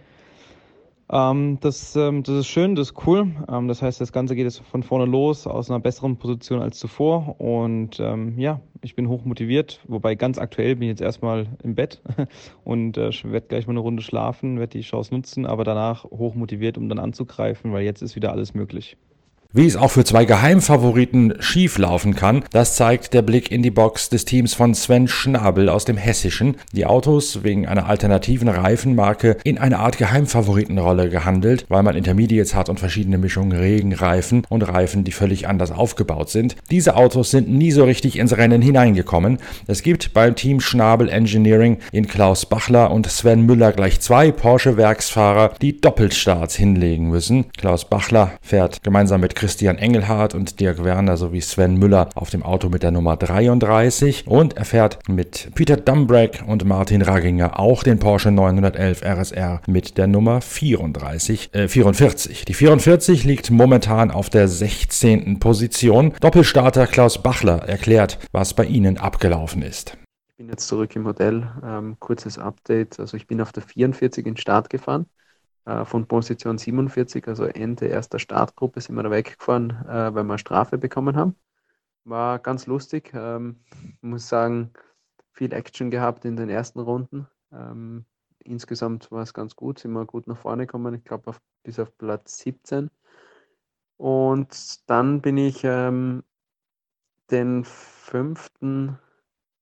Ähm, 1.10 1.58
das, 1.60 1.94
ähm, 1.96 2.22
das 2.22 2.36
ist 2.36 2.46
schön, 2.46 2.74
das 2.74 2.90
ist 2.90 3.06
cool. 3.06 3.26
Ähm, 3.48 3.68
das 3.68 3.82
heißt, 3.82 4.00
das 4.00 4.12
Ganze 4.12 4.34
geht 4.34 4.44
jetzt 4.44 4.60
von 4.60 4.82
vorne 4.82 5.04
los, 5.04 5.46
aus 5.46 5.70
einer 5.70 5.80
besseren 5.80 6.16
Position 6.16 6.62
als 6.62 6.78
zuvor. 6.78 7.40
Und 7.40 8.00
ähm, 8.00 8.38
ja, 8.38 8.60
ich 8.80 8.94
bin 8.96 9.08
hoch 9.08 9.24
motiviert, 9.24 9.80
wobei 9.86 10.14
ganz 10.14 10.38
aktuell 10.38 10.76
bin 10.76 10.84
ich 10.84 10.90
jetzt 10.90 11.02
erstmal 11.02 11.46
im 11.62 11.74
Bett 11.74 12.02
und 12.64 12.96
äh, 12.96 13.10
werde 13.24 13.46
gleich 13.48 13.66
mal 13.66 13.72
eine 13.72 13.80
Runde 13.80 14.02
schlafen, 14.02 14.58
werde 14.58 14.78
die 14.78 14.84
Chance 14.84 15.14
nutzen, 15.14 15.46
aber 15.46 15.64
danach 15.64 16.04
hoch 16.04 16.34
motiviert, 16.34 16.78
um 16.78 16.88
dann 16.88 16.98
anzugreifen, 16.98 17.72
weil 17.72 17.84
jetzt 17.84 18.02
ist 18.02 18.16
wieder 18.16 18.32
alles 18.32 18.54
möglich. 18.54 18.96
Wie 19.56 19.68
es 19.68 19.76
auch 19.76 19.92
für 19.92 20.02
zwei 20.02 20.24
Geheimfavoriten 20.24 21.34
schief 21.38 21.78
laufen 21.78 22.16
kann, 22.16 22.42
das 22.50 22.74
zeigt 22.74 23.14
der 23.14 23.22
Blick 23.22 23.52
in 23.52 23.62
die 23.62 23.70
Box 23.70 24.08
des 24.08 24.24
Teams 24.24 24.52
von 24.52 24.74
Sven 24.74 25.06
Schnabel 25.06 25.68
aus 25.68 25.84
dem 25.84 25.96
Hessischen. 25.96 26.56
Die 26.72 26.86
Autos 26.86 27.44
wegen 27.44 27.64
einer 27.68 27.86
alternativen 27.86 28.48
Reifenmarke 28.48 29.36
in 29.44 29.58
eine 29.58 29.78
Art 29.78 29.96
Geheimfavoritenrolle 29.96 31.08
gehandelt, 31.08 31.66
weil 31.68 31.84
man 31.84 31.94
Intermediates 31.94 32.56
hat 32.56 32.68
und 32.68 32.80
verschiedene 32.80 33.16
Mischungen 33.16 33.56
Regenreifen 33.56 34.42
und 34.48 34.62
Reifen, 34.62 35.04
die 35.04 35.12
völlig 35.12 35.46
anders 35.46 35.70
aufgebaut 35.70 36.30
sind. 36.30 36.56
Diese 36.72 36.96
Autos 36.96 37.30
sind 37.30 37.48
nie 37.48 37.70
so 37.70 37.84
richtig 37.84 38.18
ins 38.18 38.36
Rennen 38.36 38.60
hineingekommen. 38.60 39.38
Es 39.68 39.84
gibt 39.84 40.14
beim 40.14 40.34
Team 40.34 40.58
Schnabel 40.58 41.08
Engineering 41.08 41.78
in 41.92 42.08
Klaus 42.08 42.44
Bachler 42.46 42.90
und 42.90 43.06
Sven 43.06 43.46
Müller 43.46 43.70
gleich 43.70 44.00
zwei 44.00 44.32
Porsche-Werksfahrer, 44.32 45.52
die 45.62 45.80
Doppelstarts 45.80 46.56
hinlegen 46.56 47.08
müssen. 47.08 47.52
Klaus 47.56 47.84
Bachler 47.84 48.32
fährt 48.42 48.82
gemeinsam 48.82 49.20
mit 49.20 49.36
Christian 49.44 49.76
Engelhardt 49.76 50.34
und 50.34 50.58
Dirk 50.58 50.82
Werner 50.84 51.18
sowie 51.18 51.42
Sven 51.42 51.76
Müller 51.76 52.08
auf 52.14 52.30
dem 52.30 52.42
Auto 52.42 52.70
mit 52.70 52.82
der 52.82 52.92
Nummer 52.92 53.18
33 53.18 54.26
und 54.26 54.56
er 54.56 54.64
fährt 54.64 55.06
mit 55.06 55.50
Peter 55.54 55.76
Dumbrack 55.76 56.42
und 56.46 56.64
Martin 56.64 57.02
Raginger 57.02 57.60
auch 57.60 57.82
den 57.82 57.98
Porsche 57.98 58.30
911 58.30 59.02
RSR 59.02 59.60
mit 59.66 59.98
der 59.98 60.06
Nummer 60.06 60.40
34, 60.40 61.52
äh, 61.52 61.68
44. 61.68 62.46
Die 62.46 62.54
44 62.54 63.24
liegt 63.24 63.50
momentan 63.50 64.10
auf 64.10 64.30
der 64.30 64.48
16. 64.48 65.38
Position. 65.40 66.14
Doppelstarter 66.20 66.86
Klaus 66.86 67.22
Bachler 67.22 67.68
erklärt, 67.68 68.18
was 68.32 68.54
bei 68.54 68.64
ihnen 68.64 68.96
abgelaufen 68.96 69.60
ist. 69.60 69.98
Ich 70.30 70.36
bin 70.38 70.48
jetzt 70.48 70.66
zurück 70.68 70.96
im 70.96 71.04
Hotel. 71.04 71.46
Ähm, 71.62 71.98
kurzes 72.00 72.38
Update. 72.38 72.98
Also 72.98 73.18
ich 73.18 73.26
bin 73.26 73.42
auf 73.42 73.52
der 73.52 73.62
44 73.62 74.24
in 74.24 74.38
Start 74.38 74.70
gefahren. 74.70 75.04
Äh, 75.66 75.84
von 75.84 76.06
Position 76.06 76.58
47, 76.58 77.26
also 77.28 77.44
Ende 77.44 77.86
erster 77.86 78.18
Startgruppe, 78.18 78.80
sind 78.80 78.96
wir 78.96 79.02
da 79.02 79.10
weggefahren, 79.10 79.70
äh, 79.88 80.14
weil 80.14 80.24
wir 80.24 80.38
Strafe 80.38 80.78
bekommen 80.78 81.16
haben. 81.16 81.36
War 82.04 82.38
ganz 82.38 82.66
lustig. 82.66 83.12
Ähm, 83.14 83.60
muss 84.02 84.28
sagen, 84.28 84.72
viel 85.32 85.52
Action 85.52 85.90
gehabt 85.90 86.24
in 86.24 86.36
den 86.36 86.50
ersten 86.50 86.80
Runden. 86.80 87.26
Ähm, 87.50 88.04
insgesamt 88.40 89.10
war 89.10 89.22
es 89.22 89.32
ganz 89.32 89.56
gut, 89.56 89.78
sind 89.78 89.92
wir 89.92 90.04
gut 90.04 90.26
nach 90.26 90.36
vorne 90.36 90.66
gekommen, 90.66 90.94
ich 90.94 91.04
glaube 91.04 91.34
bis 91.62 91.78
auf 91.78 91.96
Platz 91.96 92.38
17. 92.38 92.90
Und 93.96 94.90
dann 94.90 95.22
bin 95.22 95.38
ich 95.38 95.62
ähm, 95.64 96.24
den 97.30 97.64
fünften 97.64 98.98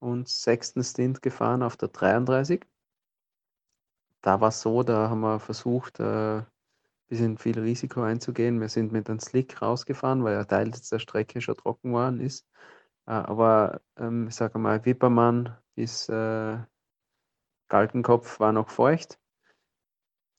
und 0.00 0.28
sechsten 0.28 0.82
Stint 0.82 1.22
gefahren 1.22 1.62
auf 1.62 1.76
der 1.76 1.88
33 1.88 2.64
da 4.22 4.40
war 4.40 4.48
es 4.48 4.60
so, 4.62 4.82
da 4.82 5.10
haben 5.10 5.20
wir 5.20 5.40
versucht, 5.40 6.00
ein 6.00 6.40
äh, 6.40 6.44
bisschen 7.08 7.38
viel 7.38 7.58
Risiko 7.58 8.02
einzugehen. 8.02 8.60
Wir 8.60 8.68
sind 8.68 8.92
mit 8.92 9.10
einem 9.10 9.20
Slick 9.20 9.60
rausgefahren, 9.60 10.24
weil 10.24 10.38
ein 10.38 10.48
Teil 10.48 10.70
der 10.70 10.98
Strecke 10.98 11.40
schon 11.40 11.56
trocken 11.56 11.92
worden 11.92 12.20
ist. 12.20 12.46
Äh, 13.06 13.12
aber 13.12 13.80
ähm, 13.98 14.28
ich 14.28 14.34
sage 14.36 14.58
mal, 14.58 14.84
Wippermann 14.84 15.56
bis 15.74 16.08
äh, 16.08 16.58
Galgenkopf 17.68 18.40
war 18.40 18.52
noch 18.52 18.70
feucht. 18.70 19.18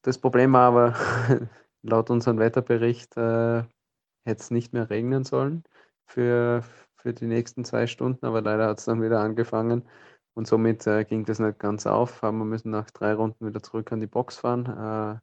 Das 0.03 0.17
Problem 0.19 0.53
war 0.53 0.67
aber, 0.67 0.95
laut 1.81 2.09
unserem 2.09 2.39
Wetterbericht 2.39 3.17
äh, 3.17 3.63
hätte 4.25 4.41
es 4.41 4.51
nicht 4.51 4.73
mehr 4.73 4.89
regnen 4.89 5.23
sollen 5.23 5.63
für, 6.05 6.63
für 6.95 7.13
die 7.13 7.27
nächsten 7.27 7.65
zwei 7.65 7.87
Stunden, 7.87 8.25
aber 8.25 8.41
leider 8.41 8.67
hat 8.67 8.79
es 8.79 8.85
dann 8.85 9.01
wieder 9.01 9.19
angefangen. 9.19 9.87
Und 10.35 10.47
somit 10.47 10.87
äh, 10.87 11.05
ging 11.05 11.25
das 11.25 11.39
nicht 11.39 11.59
ganz 11.59 11.85
auf. 11.85 12.21
Wir 12.23 12.31
müssen 12.31 12.71
nach 12.71 12.89
drei 12.89 13.13
Runden 13.13 13.45
wieder 13.45 13.61
zurück 13.61 13.91
an 13.91 13.99
die 13.99 14.07
Box 14.07 14.37
fahren. 14.37 14.65
Äh, 14.65 15.19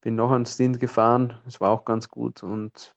bin 0.00 0.14
noch 0.14 0.30
einen 0.30 0.46
Stint 0.46 0.80
gefahren. 0.80 1.38
Es 1.46 1.60
war 1.60 1.70
auch 1.70 1.84
ganz 1.84 2.08
gut. 2.08 2.42
Und 2.42 2.94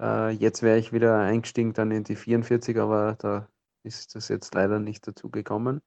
äh, 0.00 0.30
jetzt 0.30 0.62
wäre 0.62 0.78
ich 0.78 0.92
wieder 0.92 1.18
eingestiegen 1.18 1.74
dann 1.74 1.90
in 1.90 2.04
die 2.04 2.16
44, 2.16 2.78
aber 2.78 3.16
da 3.18 3.48
ist 3.82 4.14
das 4.14 4.28
jetzt 4.28 4.54
leider 4.54 4.78
nicht 4.78 5.06
dazu 5.06 5.30
gekommen. 5.30 5.82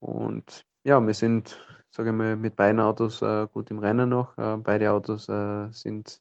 Und 0.00 0.66
ja, 0.84 1.00
wir 1.06 1.14
sind, 1.14 1.60
sage 1.90 2.10
ich 2.10 2.16
mal, 2.16 2.36
mit 2.36 2.56
beiden 2.56 2.80
Autos 2.80 3.20
äh, 3.22 3.46
gut 3.52 3.70
im 3.70 3.78
Rennen 3.78 4.08
noch. 4.08 4.36
Äh, 4.38 4.56
beide 4.56 4.90
Autos 4.92 5.28
äh, 5.28 5.70
sind 5.70 6.20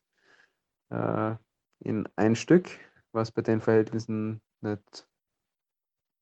in 1.80 2.10
ein 2.18 2.36
Stück, 2.36 2.70
was 3.14 3.32
bei 3.32 3.42
den 3.42 3.62
Verhältnissen 3.62 4.42
nicht 4.60 5.08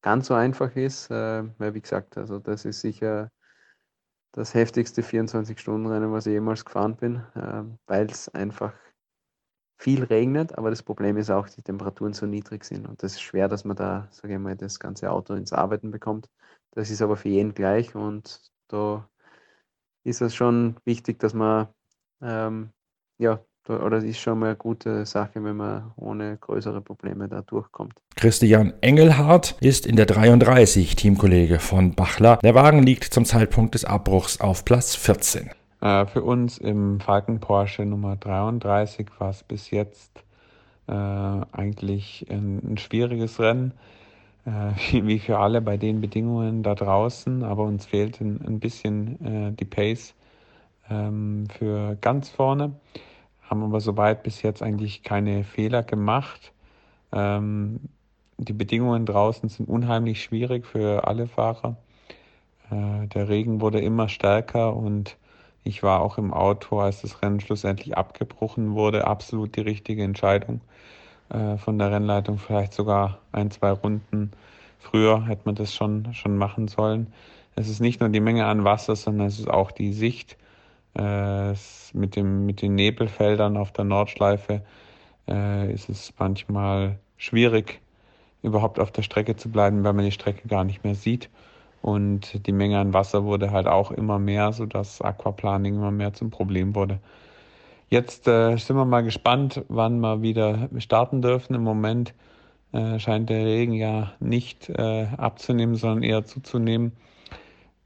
ganz 0.01 0.27
so 0.27 0.34
einfach 0.34 0.75
ist, 0.75 1.10
äh, 1.12 1.44
weil 1.58 1.74
wie 1.74 1.82
gesagt, 1.82 2.18
also 2.18 2.39
das 2.39 2.65
ist 2.65 2.82
sicher 2.82 3.32
das 4.32 4.53
heftigste 4.53 5.03
24-Stunden-Rennen, 5.03 6.12
was 6.12 6.25
ich 6.25 6.34
jemals 6.34 6.65
gefahren 6.65 6.96
bin, 6.96 7.18
äh, 7.36 7.63
weil 7.88 8.08
es 8.10 8.29
einfach 8.29 8.74
viel 9.77 10.03
regnet, 10.03 10.58
aber 10.58 10.70
das 10.70 10.84
Problem 10.84 11.18
ist 11.18 11.32
auch, 11.32 11.48
die 11.48 11.62
Temperaturen 11.62 12.13
so 12.13 12.25
niedrig 12.25 12.65
sind 12.65 12.88
und 12.88 13.01
das 13.01 13.13
ist 13.13 13.22
schwer, 13.22 13.48
dass 13.48 13.63
man 13.63 13.77
da, 13.77 14.08
sage 14.12 14.34
ich 14.34 14.39
mal, 14.39 14.56
das 14.58 14.79
ganze 14.79 15.10
Auto 15.10 15.34
ins 15.36 15.53
Arbeiten 15.53 15.89
bekommt. 15.91 16.29
Das 16.72 16.89
ist 16.89 17.01
aber 17.01 17.15
für 17.15 17.29
jeden 17.29 17.53
gleich 17.53 17.96
und 17.96 18.41
da 18.68 19.10
ist 20.03 20.22
es 20.22 20.36
schon 20.36 20.77
wichtig, 20.86 21.20
dass 21.20 21.34
man 21.34 21.70
ähm, 22.22 22.72
ja, 23.20 23.44
oder 23.70 23.98
es 23.98 24.04
ist 24.04 24.20
schon 24.20 24.40
mal 24.40 24.48
eine 24.48 24.56
gute 24.56 25.06
Sache, 25.06 25.44
wenn 25.44 25.58
man 25.58 25.92
ohne 25.96 26.38
größere 26.38 26.82
Probleme 26.82 27.28
da 27.28 27.42
durchkommt. 27.42 27.94
Christian 28.16 28.74
Engelhardt 28.82 29.56
ist 29.62 29.86
in 29.86 29.96
der 29.96 30.06
33 30.06 30.96
Teamkollege 30.96 31.60
von 31.60 31.94
Bachler. 31.96 32.38
Der 32.44 32.56
Wagen 32.56 32.84
liegt 32.84 33.06
zum 33.06 33.26
Zeitpunkt 33.26 33.76
des 33.76 33.86
Abbruchs 33.86 34.42
auf 34.42 34.66
Platz 34.66 34.96
14. 34.96 35.50
Äh, 35.82 36.06
für 36.08 36.24
uns 36.24 36.58
im 36.58 37.00
Falken 37.00 37.40
Porsche 37.40 37.86
Nummer 37.86 38.16
33 38.16 39.08
war 39.20 39.30
es 39.30 39.44
bis 39.44 39.72
jetzt 39.72 40.24
äh, 40.88 40.92
eigentlich 40.92 42.26
ein, 42.30 42.62
ein, 42.74 42.78
schwieriges 42.78 43.40
Rennen, 43.40 43.74
äh, 44.46 44.72
wie 45.04 45.20
für 45.20 45.38
alle 45.38 45.62
bei 45.62 45.78
den 45.78 46.02
Bedingungen 46.02 46.64
da 46.64 46.76
draußen, 46.76 47.44
aber 47.44 47.64
uns 47.64 47.86
fehlt 47.86 48.20
ein, 48.20 48.42
ein 48.46 48.60
bisschen 48.60 49.26
äh, 49.26 49.52
die 49.54 49.66
Pace 49.66 50.16
ähm, 50.90 51.46
für 51.58 51.96
ganz 52.02 52.30
vorne, 52.30 52.74
haben 53.50 53.63
aber 53.63 53.79
soweit 53.79 54.24
bis 54.24 54.41
jetzt 54.41 54.62
eigentlich 54.62 55.03
keine 55.03 55.44
Fehler 55.44 55.84
gemacht. 55.84 56.53
Ähm, 57.12 57.79
die 58.38 58.53
Bedingungen 58.53 59.06
draußen 59.06 59.50
sind 59.50 59.68
unheimlich 59.68 60.24
schwierig 60.24 60.65
für 60.65 61.08
alle 61.08 61.27
Fahrer. 61.27 61.75
Äh, 62.72 63.08
der 63.08 63.27
Regen 63.27 63.62
wurde 63.62 63.79
immer 63.82 64.08
stärker 64.08 64.75
und 64.75 65.18
ich 65.63 65.84
war 65.84 66.01
auch 66.01 66.18
im 66.18 66.34
Auto, 66.34 66.79
als 66.79 67.01
das 67.01 67.22
Rennen 67.22 67.39
schlussendlich 67.39 67.98
abgebrochen 67.98 68.74
wurde. 68.75 69.08
Absolut 69.08 69.56
die 69.56 69.62
richtige 69.62 70.03
Entscheidung 70.03 70.62
äh, 71.29 71.58
von 71.58 71.77
der 71.77 71.91
Rennleitung. 71.91 72.38
Vielleicht 72.38 72.74
sogar 72.74 73.20
ein, 73.32 73.51
zwei 73.51 73.72
Runden 73.72 74.32
früher 74.79 75.25
hätte 75.25 75.41
man 75.46 75.56
das 75.56 75.75
schon, 75.75 76.13
schon 76.13 76.38
machen 76.38 76.68
sollen. 76.68 77.08
Es 77.56 77.68
ist 77.68 77.82
nicht 77.82 78.00
nur 78.00 78.10
die 78.10 78.22
Menge 78.22 78.46
an 78.46 78.63
Wasser, 78.63 78.96
sondern 78.96 79.27
es 79.27 79.39
ist 79.39 79.50
auch 79.50 79.72
die 79.72 79.91
Sicht. 79.91 80.38
Äh, 80.96 81.53
mit, 81.93 82.15
dem, 82.15 82.46
mit 82.46 82.62
den 82.62 82.75
Nebelfeldern 82.75 83.58
auf 83.58 83.72
der 83.72 83.86
Nordschleife 83.86 84.63
äh, 85.27 85.72
ist 85.72 85.89
es 85.89 86.13
manchmal 86.17 87.00
schwierig, 87.17 87.81
überhaupt 88.41 88.79
auf 88.79 88.91
der 88.91 89.03
Strecke 89.03 89.36
zu 89.36 89.50
bleiben, 89.50 89.84
weil 89.84 89.93
man 89.93 90.05
die 90.05 90.12
Strecke 90.12 90.48
gar 90.48 90.63
nicht 90.63 90.84
mehr 90.84 90.96
sieht. 90.96 91.29
Und 91.81 92.46
die 92.46 92.51
Menge 92.51 92.79
an 92.79 92.93
Wasser 92.93 93.24
wurde 93.24 93.51
halt 93.51 93.67
auch 93.67 93.91
immer 93.91 94.19
mehr, 94.19 94.51
sodass 94.51 95.01
Aquaplaning 95.01 95.75
immer 95.75 95.91
mehr 95.91 96.13
zum 96.13 96.29
Problem 96.29 96.75
wurde. 96.75 97.00
Jetzt 97.89 98.27
äh, 98.27 98.55
sind 98.58 98.75
wir 98.75 98.86
mal 98.86 99.03
gespannt, 99.03 99.63
wann 99.69 100.00
wir 100.00 100.22
wieder 100.22 100.69
starten 100.77 101.22
dürfen. 101.22 101.55
Im 101.55 101.63
Moment 101.63 102.13
äh, 102.72 103.00
scheint 103.00 103.29
der 103.29 103.46
Regen 103.46 103.74
ja 103.74 104.13
nicht 104.19 104.69
äh, 104.69 105.08
abzunehmen, 105.17 105.75
sondern 105.75 106.03
eher 106.03 106.25
zuzunehmen. 106.25 106.91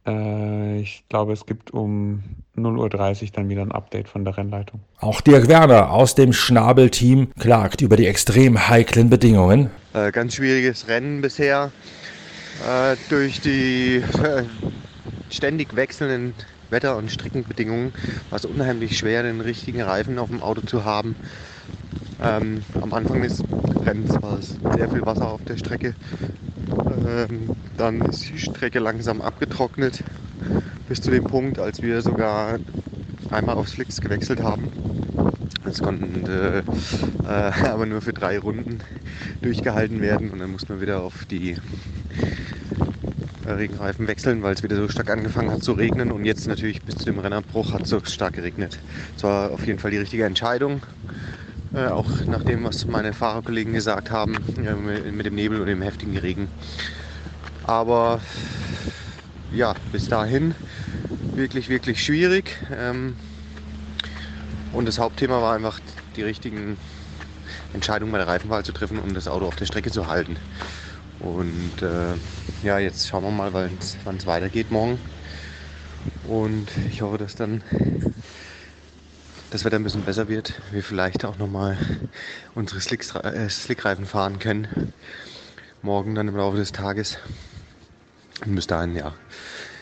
Äh, 0.06 0.80
ich 0.82 1.04
glaube, 1.10 1.34
es 1.34 1.46
gibt 1.46 1.72
um 1.72 2.24
0.30 2.58 3.24
Uhr 3.24 3.30
dann 3.34 3.50
wieder 3.50 3.62
ein 3.62 3.72
Update 3.72 4.08
von 4.10 4.26
der 4.26 4.38
Rennleitung. 4.38 4.82
Auch 5.00 5.22
Dirk 5.22 5.48
Werner 5.48 5.92
aus 5.92 6.16
dem 6.16 6.34
Schnabel-Team 6.34 7.30
klagt 7.40 7.82
über 7.82 7.96
die 7.96 8.08
extrem 8.08 8.68
heiklen 8.68 9.10
Bedingungen. 9.10 9.70
Äh, 9.94 10.12
ganz 10.12 10.36
schwieriges 10.36 10.88
Rennen 10.88 11.22
bisher. 11.22 11.72
Äh, 12.68 12.96
durch 13.10 13.42
die 13.42 13.96
äh, 13.98 14.44
ständig 15.30 15.76
wechselnden 15.76 16.34
Wetter- 16.70 16.98
und 16.98 17.12
Streckenbedingungen 17.12 17.94
war 18.30 18.38
es 18.40 18.46
unheimlich 18.46 18.98
schwer, 18.98 19.24
den 19.24 19.42
richtigen 19.42 19.82
Reifen 19.82 20.20
auf 20.20 20.30
dem 20.30 20.42
Auto 20.42 20.62
zu 20.62 20.84
haben. 20.84 21.16
Ähm, 22.22 22.64
am 22.82 22.94
Anfang 22.94 23.22
des 23.22 23.44
Rennens 23.86 24.22
war 24.22 24.40
es 24.40 24.58
sehr 24.76 24.90
viel 24.90 25.06
Wasser 25.06 25.30
auf 25.30 25.44
der 25.46 25.58
Strecke. 25.58 25.94
Ähm, 27.06 27.50
dann 27.78 28.02
ist 28.02 28.30
die 28.30 28.40
Strecke 28.40 28.80
langsam 28.80 29.22
abgetrocknet 29.22 30.04
bis 30.88 31.02
zu 31.02 31.12
dem 31.12 31.24
Punkt, 31.26 31.60
als 31.60 31.82
wir 31.82 32.02
sogar 32.02 32.60
einmal 33.32 33.56
auf 33.56 33.70
Slicks 33.70 34.00
gewechselt 34.00 34.42
haben. 34.42 34.70
Das 35.64 35.82
konnten 35.82 36.26
äh, 36.26 36.60
äh, 36.60 36.64
aber 37.68 37.86
nur 37.86 38.02
für 38.02 38.14
drei 38.14 38.38
Runden 38.40 38.80
durchgehalten 39.42 40.02
werden 40.02 40.30
und 40.32 40.40
dann 40.40 40.52
mussten 40.52 40.70
wir 40.70 40.82
wieder 40.82 41.02
auf 41.02 41.26
die 41.26 41.58
äh, 43.46 43.52
Regenreifen 43.52 44.08
wechseln, 44.08 44.44
weil 44.44 44.54
es 44.54 44.64
wieder 44.64 44.76
so 44.76 44.88
stark 44.88 45.10
angefangen 45.10 45.52
hat 45.52 45.64
zu 45.64 45.74
regnen 45.74 46.12
und 46.12 46.26
jetzt 46.26 46.48
natürlich 46.48 46.82
bis 46.82 46.96
zu 46.96 47.06
dem 47.06 47.20
Rennerbruch 47.20 47.74
hat 47.74 47.84
es 47.84 47.90
so 47.90 48.02
stark 48.04 48.34
geregnet. 48.34 48.80
Es 49.16 49.24
war 49.24 49.52
auf 49.52 49.66
jeden 49.66 49.80
Fall 49.80 49.92
die 49.92 49.98
richtige 49.98 50.26
Entscheidung. 50.26 50.82
Äh, 51.76 51.88
auch 51.88 52.06
nach 52.28 52.44
dem, 52.44 52.64
was 52.64 52.86
meine 52.88 53.14
Fahrerkollegen 53.14 53.74
gesagt 53.74 54.12
haben, 54.12 54.38
äh, 54.64 54.76
mit 55.12 55.26
dem 55.26 55.34
Nebel 55.34 55.60
und 55.60 55.66
dem 55.66 55.82
heftigen 55.82 56.16
Regen. 56.18 56.48
Aber 57.64 58.22
ja, 59.52 59.74
bis 59.92 60.08
dahin 60.08 60.54
wirklich, 61.36 61.70
wirklich 61.70 62.04
schwierig. 62.04 62.58
Ähm, 62.72 63.16
und 64.72 64.88
das 64.88 65.00
Hauptthema 65.00 65.42
war 65.42 65.56
einfach 65.56 65.80
die 66.16 66.22
richtigen 66.22 66.78
Entscheidungen 67.74 68.12
bei 68.12 68.20
der 68.20 68.28
Reifenwahl 68.28 68.64
zu 68.64 68.72
treffen, 68.72 69.00
um 69.00 69.16
das 69.16 69.28
Auto 69.28 69.48
auf 69.48 69.56
der 69.56 69.66
Strecke 69.66 69.90
zu 69.90 70.08
halten. 70.08 70.38
Und 71.20 71.82
äh, 71.82 72.14
ja, 72.62 72.78
jetzt 72.78 73.08
schauen 73.08 73.24
wir 73.24 73.32
mal, 73.32 73.52
wann 73.54 74.18
es 74.18 74.26
weitergeht 74.28 74.70
morgen. 74.70 75.00
Und 76.28 76.68
ich 76.90 77.02
hoffe, 77.02 77.18
dass 77.18 77.36
dann 77.36 77.64
das 79.54 79.66
Wetter 79.66 79.76
ein 79.76 79.84
bisschen 79.84 80.04
besser 80.04 80.30
wird, 80.30 80.60
wir 80.72 80.82
vielleicht 80.82 81.26
auch 81.26 81.38
nochmal 81.38 81.78
unsere 82.56 82.80
äh, 82.80 83.50
Slickreifen 83.50 84.06
fahren 84.06 84.40
können. 84.40 84.94
Morgen 85.84 86.16
dann 86.16 86.28
im 86.28 86.36
Laufe 86.36 86.58
des 86.58 86.72
Tages. 86.72 87.20
Und 88.44 88.56
bis 88.56 88.66
dahin, 88.66 88.96
ja, 88.96 89.14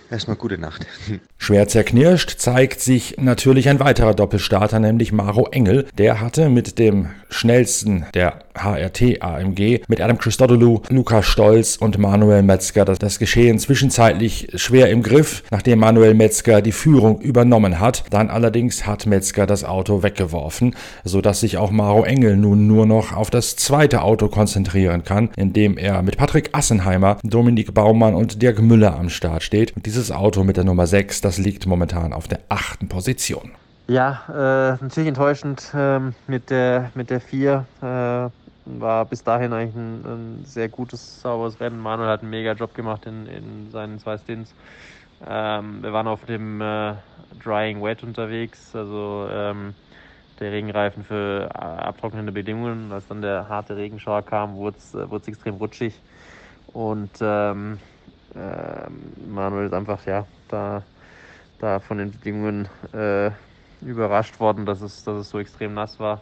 erstmal 0.10 0.36
gute 0.36 0.58
Nacht. 0.58 0.86
Schwer 1.38 1.70
zerknirscht 1.70 2.32
zeigt 2.38 2.82
sich 2.82 3.16
natürlich 3.18 3.70
ein 3.70 3.80
weiterer 3.80 4.14
Doppelstarter, 4.14 4.80
nämlich 4.80 5.14
Maro 5.14 5.48
Engel. 5.52 5.88
Der 5.98 6.20
hatte 6.20 6.50
mit 6.50 6.78
dem 6.78 7.10
schnellsten 7.30 8.06
der 8.14 8.44
HRT 8.54 9.22
AMG 9.22 9.82
mit 9.88 10.02
Adam 10.02 10.18
Christodoulou, 10.18 10.82
Lukas 10.90 11.26
Stolz 11.26 11.78
und 11.78 11.98
Manuel 11.98 12.44
Metzger 12.44 12.86
das, 12.86 13.00
das 13.00 13.20
Geschehen 13.20 13.60
zwischenzeitlich 13.60 14.50
schwer 14.56 14.90
im 14.90 15.04
Griff, 15.04 15.44
nachdem 15.52 15.80
Manuel 15.80 16.14
Metzger 16.14 16.62
die 16.62 16.72
Führung 16.72 17.20
übernommen 17.22 17.80
hat. 17.80 18.04
Dann 18.10 18.30
allerdings 18.30 18.86
hat 18.86 19.06
Metzger 19.06 19.46
das 19.46 19.64
Auto 19.64 20.04
weggeworfen, 20.04 20.76
sodass 21.04 21.40
sich 21.42 21.58
auch 21.58 21.72
Maro 21.72 22.04
Engel 22.04 22.38
nun 22.38 22.68
nur 22.68 22.86
noch 22.86 23.14
auf 23.14 23.30
das 23.30 23.56
zweite 23.56 24.02
Auto 24.02 24.28
konzentrieren 24.28 25.04
kann, 25.04 25.30
indem 25.36 25.78
er 25.78 26.02
mit 26.02 26.18
Patrick 26.18 26.50
Assenheimer, 26.54 27.18
Dominik 27.24 27.74
Baumann 27.74 28.16
und 28.16 28.42
Dirk 28.42 28.62
Müller 28.62 28.98
am 28.98 29.10
Start 29.10 29.44
steht. 29.44 29.76
Und 29.76 29.86
dieses 29.86 30.12
Auto 30.12 30.44
mit 30.44 30.58
der 30.58 30.64
Nummer 30.64 30.88
6, 30.88 31.22
das 31.22 31.38
liegt 31.38 31.66
momentan 31.66 32.14
auf 32.14 32.28
der 32.28 32.40
achten 32.50 32.88
Position. 32.88 33.52
Ja, 33.88 34.22
äh, 34.30 34.84
natürlich 34.84 35.10
enttäuschend 35.10 35.70
ähm, 35.76 36.14
mit 36.28 36.50
der 36.50 36.92
mit 36.96 37.10
der 37.10 37.20
4. 37.20 37.66
Äh, 37.82 38.30
war 38.66 39.06
bis 39.06 39.24
dahin 39.24 39.54
eigentlich 39.54 39.76
ein, 39.76 40.06
ein, 40.06 40.46
sehr 40.46 40.70
gutes, 40.70 41.22
sauberes 41.22 41.60
Rennen. 41.60 41.80
Manuel 41.80 42.10
hat 42.10 42.22
einen 42.22 42.30
mega 42.30 42.54
Job 42.54 42.74
gemacht 42.74 43.06
in, 43.06 43.26
in 43.28 43.72
seinen 43.72 44.00
zwei 44.00 44.18
Stints. 44.18 44.54
Ähm, 45.26 45.84
wir 45.84 45.94
waren 45.94 46.08
auf 46.08 46.26
dem 46.26 46.62
äh, 46.62 46.96
Drying 47.44 47.84
Wet 47.84 48.04
unterwegs, 48.04 48.76
also 48.76 49.28
ähm, 49.32 49.74
der 50.40 50.52
Regenreifen 50.52 51.04
für 51.04 51.50
äh, 51.54 51.58
abtrocknende 51.58 52.32
Bedingungen. 52.32 52.92
Als 52.92 53.08
dann 53.08 53.22
der 53.22 53.48
harte 53.50 53.76
Regenschauer 53.76 54.24
kam, 54.24 54.56
wurde 54.56 54.78
es 54.78 54.94
äh, 54.94 55.30
extrem 55.30 55.56
rutschig. 55.56 56.02
Und 56.68 57.12
ähm, 57.22 57.80
äh, 58.36 58.90
Manuel 59.30 59.68
ist 59.68 59.74
einfach 59.74 60.06
ja 60.06 60.26
da 60.48 60.84
da 61.62 61.80
von 61.80 61.98
den 61.98 62.12
Bedingungen 62.12 62.68
äh, 62.94 63.32
überrascht 63.82 64.40
worden, 64.40 64.66
dass 64.66 64.82
es, 64.82 65.04
dass 65.04 65.18
es 65.18 65.30
so 65.30 65.40
extrem 65.40 65.74
nass 65.74 66.00
war. 66.00 66.22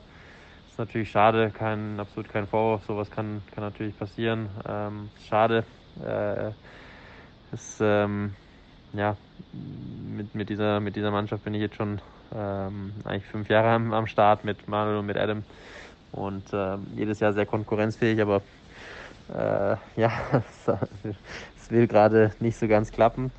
Natürlich 0.80 1.12
schade, 1.12 1.52
kein, 1.52 2.00
absolut 2.00 2.32
kein 2.32 2.48
Vorwurf, 2.48 2.86
sowas 2.86 3.12
kann, 3.12 3.42
kann 3.54 3.66
natürlich 3.66 3.98
passieren. 4.00 4.48
Ähm, 4.66 5.10
schade. 5.28 5.66
Äh, 6.02 6.52
ist, 7.54 7.80
ähm, 7.82 8.34
ja, 8.94 9.18
mit, 10.16 10.34
mit, 10.34 10.48
dieser, 10.48 10.80
mit 10.80 10.96
dieser 10.96 11.12
Mannschaft 11.12 11.44
bin 11.44 11.54
ich 11.54 11.60
jetzt 11.60 11.76
schon 11.76 12.00
ähm, 12.34 12.94
eigentlich 13.04 13.26
fünf 13.26 13.50
Jahre 13.50 13.68
am, 13.72 13.92
am 13.92 14.08
Start 14.08 14.46
mit 14.46 14.70
Manuel 14.70 15.00
und 15.00 15.06
mit 15.08 15.18
Adam 15.18 15.44
und 16.14 16.46
ähm, 16.54 16.88
jedes 16.96 17.20
Jahr 17.20 17.34
sehr 17.34 17.46
konkurrenzfähig, 17.46 18.22
aber 18.22 18.42
äh, 19.28 19.76
ja, 20.00 20.12
es 21.58 21.70
will 21.72 21.88
gerade 21.88 22.34
nicht 22.40 22.58
so 22.58 22.70
ganz 22.70 22.90
klappen. 22.92 23.34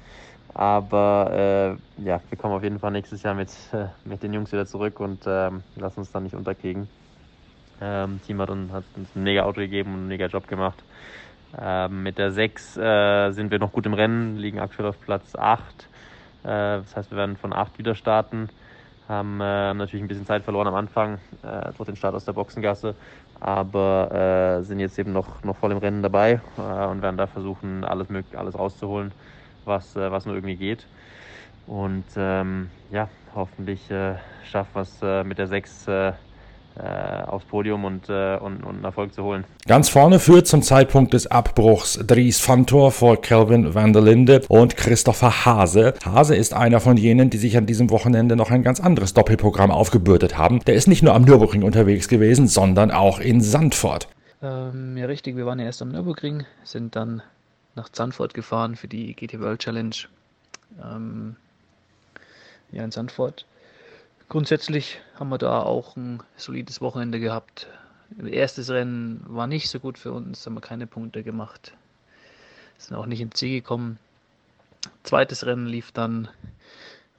Aber 0.53 1.79
äh, 1.99 2.05
ja, 2.05 2.21
wir 2.29 2.37
kommen 2.37 2.55
auf 2.55 2.63
jeden 2.63 2.81
Fall 2.81 2.91
nächstes 2.91 3.23
Jahr 3.23 3.35
mit, 3.35 3.51
äh, 3.73 3.87
mit 4.05 4.23
den 4.23 4.35
Jungs 4.35 4.53
wieder 4.53 4.67
zurück 4.67 5.01
und 5.01 5.25
ähm, 5.27 5.63
lassen 5.77 6.01
uns 6.01 6.13
dann 6.13 6.25
nicht 6.25 6.35
unterkriegen. 6.35 7.00
Ähm, 7.81 8.21
Team 8.27 8.41
hat 8.41 8.51
uns, 8.51 8.73
hat 8.73 8.85
uns 8.97 9.09
ein 9.15 9.23
mega 9.23 9.43
Auto 9.43 9.61
gegeben 9.61 9.93
und 9.93 9.99
einen 10.01 10.09
mega 10.09 10.27
Job 10.27 10.47
gemacht. 10.49 10.83
Ähm, 11.61 12.03
mit 12.03 12.19
der 12.19 12.31
6 12.31 12.77
äh, 12.77 13.31
sind 13.33 13.51
wir 13.51 13.59
noch 13.59 13.73
gut 13.73 13.87
im 13.87 13.95
Rennen, 13.95 14.37
liegen 14.37 14.61
aktuell 14.61 14.89
auf 14.89 15.01
Platz 15.01 15.35
8. 15.35 15.63
Äh, 16.43 16.47
das 16.47 16.97
heißt, 16.97 17.11
wir 17.11 17.19
werden 17.19 17.37
von 17.37 17.53
8 17.53 17.79
wieder 17.79 17.95
starten. 17.95 18.49
Haben 19.09 19.41
äh, 19.41 19.75
natürlich 19.75 20.05
ein 20.05 20.09
bisschen 20.09 20.27
Zeit 20.27 20.45
verloren 20.45 20.69
am 20.69 20.75
Anfang 20.75 21.19
äh, 21.43 21.73
durch 21.77 21.87
den 21.87 21.97
Start 21.97 22.15
aus 22.15 22.25
der 22.25 22.33
Boxengasse, 22.33 22.95
aber 23.41 24.61
äh, 24.61 24.63
sind 24.63 24.79
jetzt 24.79 24.99
eben 25.01 25.13
noch, 25.13 25.43
noch 25.43 25.57
voll 25.57 25.73
im 25.73 25.79
Rennen 25.79 26.03
dabei 26.03 26.41
äh, 26.57 26.87
und 26.87 27.03
werden 27.03 27.17
da 27.17 27.27
versuchen, 27.27 27.85
alles, 27.85 28.07
alles 28.37 28.57
rauszuholen 28.57 29.13
was, 29.65 29.97
äh, 29.97 30.11
was 30.11 30.27
nur 30.27 30.35
irgendwie 30.35 30.57
geht. 30.57 30.87
Und 31.67 32.05
ähm, 32.17 32.71
ja, 32.91 33.09
hoffentlich 33.35 33.81
schaffen 34.45 34.75
wir 34.75 34.83
es 34.83 35.03
äh, 35.03 35.25
mit 35.25 35.39
der 35.39 35.47
6 35.47 35.89
äh, 35.89 36.09
äh, 36.09 36.13
aufs 36.83 37.45
Podium 37.47 37.85
und, 37.85 38.09
äh, 38.09 38.37
und, 38.37 38.63
und 38.65 38.85
Erfolg 38.85 39.13
zu 39.13 39.23
holen. 39.23 39.45
Ganz 39.67 39.89
vorne 39.89 40.19
führt 40.19 40.47
zum 40.47 40.63
Zeitpunkt 40.63 41.13
des 41.13 41.27
Abbruchs 41.27 41.99
Dries 42.07 42.41
Fantor 42.41 42.93
vor 42.93 43.21
Kelvin 43.21 43.75
van 43.75 43.93
der 43.93 44.03
Linde 44.03 44.43
und 44.49 44.77
Christopher 44.77 45.45
Hase. 45.45 45.95
Hase 46.05 46.37
ist 46.37 46.55
einer 46.55 46.81
von 46.81 46.97
jenen, 46.97 47.31
die 47.31 47.39
sich 47.39 47.57
an 47.57 47.67
diesem 47.67 47.91
Wochenende 47.91 48.37
noch 48.37 48.51
ein 48.51 48.63
ganz 48.63 48.81
anderes 48.81 49.15
Doppelprogramm 49.15 49.71
aufgebürdet 49.71 50.39
haben. 50.39 50.61
Der 50.65 50.75
ist 50.75 50.89
nicht 50.89 51.03
nur 51.03 51.15
am 51.15 51.23
Nürburgring 51.23 51.63
unterwegs 51.63 52.09
gewesen, 52.09 52.49
sondern 52.49 52.91
auch 52.91 53.21
in 53.21 53.41
Sandford. 53.41 54.09
Ähm, 54.43 54.97
ja, 54.97 55.07
richtig. 55.07 55.37
Wir 55.37 55.47
waren 55.47 55.59
ja 55.59 55.67
erst 55.67 55.83
am 55.83 55.91
Nürburgring, 55.91 56.45
sind 56.65 56.97
dann 56.97 57.23
nach 57.75 57.89
Sandford 57.93 58.35
gefahren 58.35 58.77
für 58.77 58.89
die 58.89 59.15
GT 59.15 59.41
World 59.41 59.61
Challenge. 59.61 59.97
Ähm, 60.83 61.37
ja, 62.73 62.85
in 62.85 62.91
Sandford 62.91 63.45
Grundsätzlich 64.31 65.01
haben 65.17 65.29
wir 65.31 65.39
da 65.39 65.61
auch 65.61 65.97
ein 65.97 66.23
solides 66.37 66.81
Wochenende 66.81 67.19
gehabt. 67.19 67.67
Erstes 68.25 68.71
Rennen 68.71 69.25
war 69.27 69.49
nicht 69.49 69.69
so 69.69 69.81
gut 69.81 69.99
für 69.99 70.13
uns, 70.13 70.47
haben 70.47 70.55
wir 70.55 70.61
keine 70.61 70.87
Punkte 70.87 71.25
gemacht. 71.25 71.73
Sind 72.79 72.97
auch 72.97 73.07
nicht 73.07 73.21
ins 73.21 73.35
Ziel 73.35 73.61
gekommen. 73.61 73.99
Zweites 75.03 75.47
Rennen 75.47 75.67
lief 75.67 75.91
dann 75.91 76.29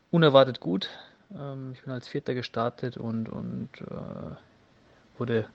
unerwartet 0.10 0.62
gut. 0.62 0.90
Ähm, 1.38 1.74
ich 1.74 1.82
bin 1.82 1.92
als 1.92 2.08
Vierter 2.08 2.34
gestartet 2.34 2.96
und, 2.96 3.28
und 3.28 3.68
äh, 3.82 4.36
wurde 5.18 5.50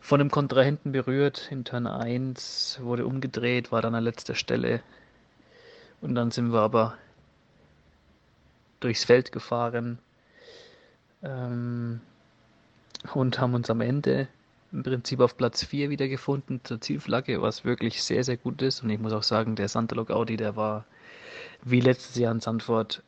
von 0.00 0.22
einem 0.22 0.30
Kontrahenten 0.30 0.92
berührt 0.92 1.48
in 1.50 1.66
Turn 1.66 1.86
1, 1.86 2.78
wurde 2.80 3.06
umgedreht, 3.06 3.72
war 3.72 3.82
dann 3.82 3.94
an 3.94 4.04
letzter 4.04 4.34
Stelle. 4.34 4.82
Und 6.00 6.14
dann 6.14 6.30
sind 6.30 6.50
wir 6.50 6.60
aber 6.60 6.96
durchs 8.80 9.04
Feld 9.04 9.32
gefahren, 9.32 9.98
ähm, 11.22 12.00
und 13.14 13.40
haben 13.40 13.54
uns 13.54 13.70
am 13.70 13.80
Ende 13.80 14.28
im 14.72 14.82
Prinzip 14.82 15.20
auf 15.20 15.36
Platz 15.36 15.64
4 15.64 15.90
wiedergefunden 15.90 16.60
zur 16.64 16.80
Zielflagge, 16.80 17.42
was 17.42 17.64
wirklich 17.64 18.02
sehr, 18.02 18.24
sehr 18.24 18.38
gut 18.38 18.62
ist. 18.62 18.82
Und 18.82 18.90
ich 18.90 18.98
muss 18.98 19.12
auch 19.12 19.22
sagen, 19.22 19.54
der 19.54 19.68
Santalog 19.68 20.10
Audi, 20.10 20.36
der 20.36 20.56
war 20.56 20.84
wie 21.62 21.80
letztes 21.80 22.16
Jahr 22.16 22.32
in 22.32 22.40
Sandford, 22.40 23.02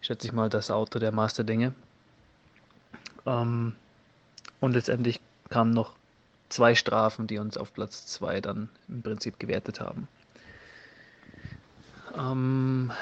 schätze 0.00 0.26
ich 0.26 0.32
mal, 0.32 0.50
das 0.50 0.70
Auto 0.70 0.98
der 0.98 1.12
Masterdinge. 1.12 1.74
Ähm, 3.24 3.74
und 4.60 4.72
letztendlich 4.72 5.20
kamen 5.48 5.70
noch 5.70 5.94
zwei 6.50 6.74
Strafen, 6.74 7.26
die 7.26 7.38
uns 7.38 7.56
auf 7.56 7.72
Platz 7.72 8.06
2 8.06 8.40
dann 8.42 8.68
im 8.88 9.02
Prinzip 9.02 9.38
gewertet 9.38 9.80
haben. 9.80 10.06
Ähm, 12.16 12.92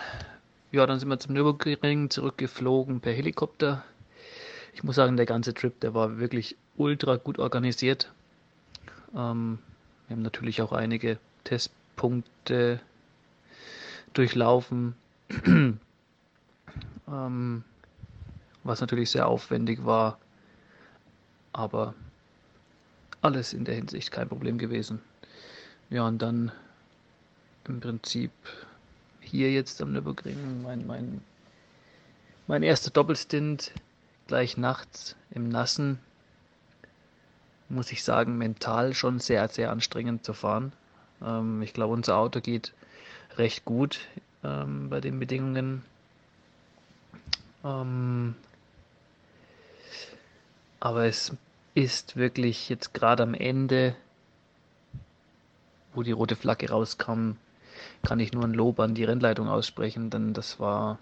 ja, 0.71 0.87
dann 0.87 0.99
sind 0.99 1.09
wir 1.09 1.18
zum 1.18 1.35
Nürburgring 1.35 2.11
zurückgeflogen 2.11 3.01
per 3.01 3.12
Helikopter 3.12 3.85
ich 4.73 4.83
muss 4.83 4.97
sagen, 4.97 5.17
der 5.17 5.27
ganze 5.27 5.55
Trip, 5.55 5.79
der 5.81 5.95
war 5.95 6.19
wirklich 6.19 6.57
ultra 6.77 7.17
gut 7.17 7.39
organisiert. 7.39 8.13
Ähm, 9.15 9.59
wir 10.09 10.17
haben 10.17 10.23
natürlich 10.23 10.63
auch 10.63 10.73
einige 10.73 11.19
Testpunkte 11.45 12.81
durchlaufen, 14.15 14.95
ähm, 17.09 17.65
was 18.65 18.81
natürlich 18.81 19.11
sehr 19.11 19.29
aufwendig 19.29 19.85
war, 19.85 20.19
aber 21.53 21.95
alles 23.21 23.53
in 23.53 23.65
der 23.65 23.75
Hinsicht 23.75 24.11
kein 24.11 24.29
Problem 24.29 24.59
gewesen. 24.59 25.01
Ja, 25.91 26.07
und 26.07 26.21
dann 26.21 26.53
im 27.69 27.81
Prinzip 27.81 28.33
hier 29.21 29.53
jetzt 29.53 29.81
am 29.83 29.93
Nürburgring 29.93 30.63
mein, 30.63 30.87
mein, 30.87 31.23
mein 32.47 32.63
erster 32.63 32.91
Doppelstint 32.91 33.73
gleich 34.33 34.57
nachts 34.57 35.14
im 35.31 35.51
Nassen, 35.51 35.99
muss 37.68 37.92
ich 37.92 38.03
sagen, 38.03 38.38
mental 38.38 38.95
schon 38.95 39.18
sehr, 39.18 39.47
sehr 39.49 39.71
anstrengend 39.71 40.25
zu 40.25 40.33
fahren. 40.33 40.73
Ähm, 41.23 41.61
ich 41.61 41.75
glaube, 41.75 41.92
unser 41.92 42.16
Auto 42.16 42.40
geht 42.40 42.73
recht 43.37 43.66
gut 43.66 44.01
ähm, 44.42 44.88
bei 44.88 45.03
den 45.03 45.18
Bedingungen. 45.18 45.85
Ähm, 47.62 48.35
aber 50.81 51.05
es 51.05 51.37
ist 51.75 52.16
wirklich 52.16 52.71
jetzt 52.71 52.95
gerade 52.95 53.25
am 53.25 53.35
Ende, 53.35 53.95
wo 55.92 56.03
die 56.03 56.12
rote 56.12 56.37
Flagge 56.37 56.71
rauskam, 56.71 57.33
kann 58.03 58.18
ich 58.18 58.33
nur 58.33 58.45
ein 58.45 58.55
Lob 58.55 58.81
an 58.81 58.95
die 58.95 59.05
Rennleitung 59.05 59.51
aussprechen, 59.51 60.09
denn 60.09 60.33
das 60.33 60.59
war 60.59 60.99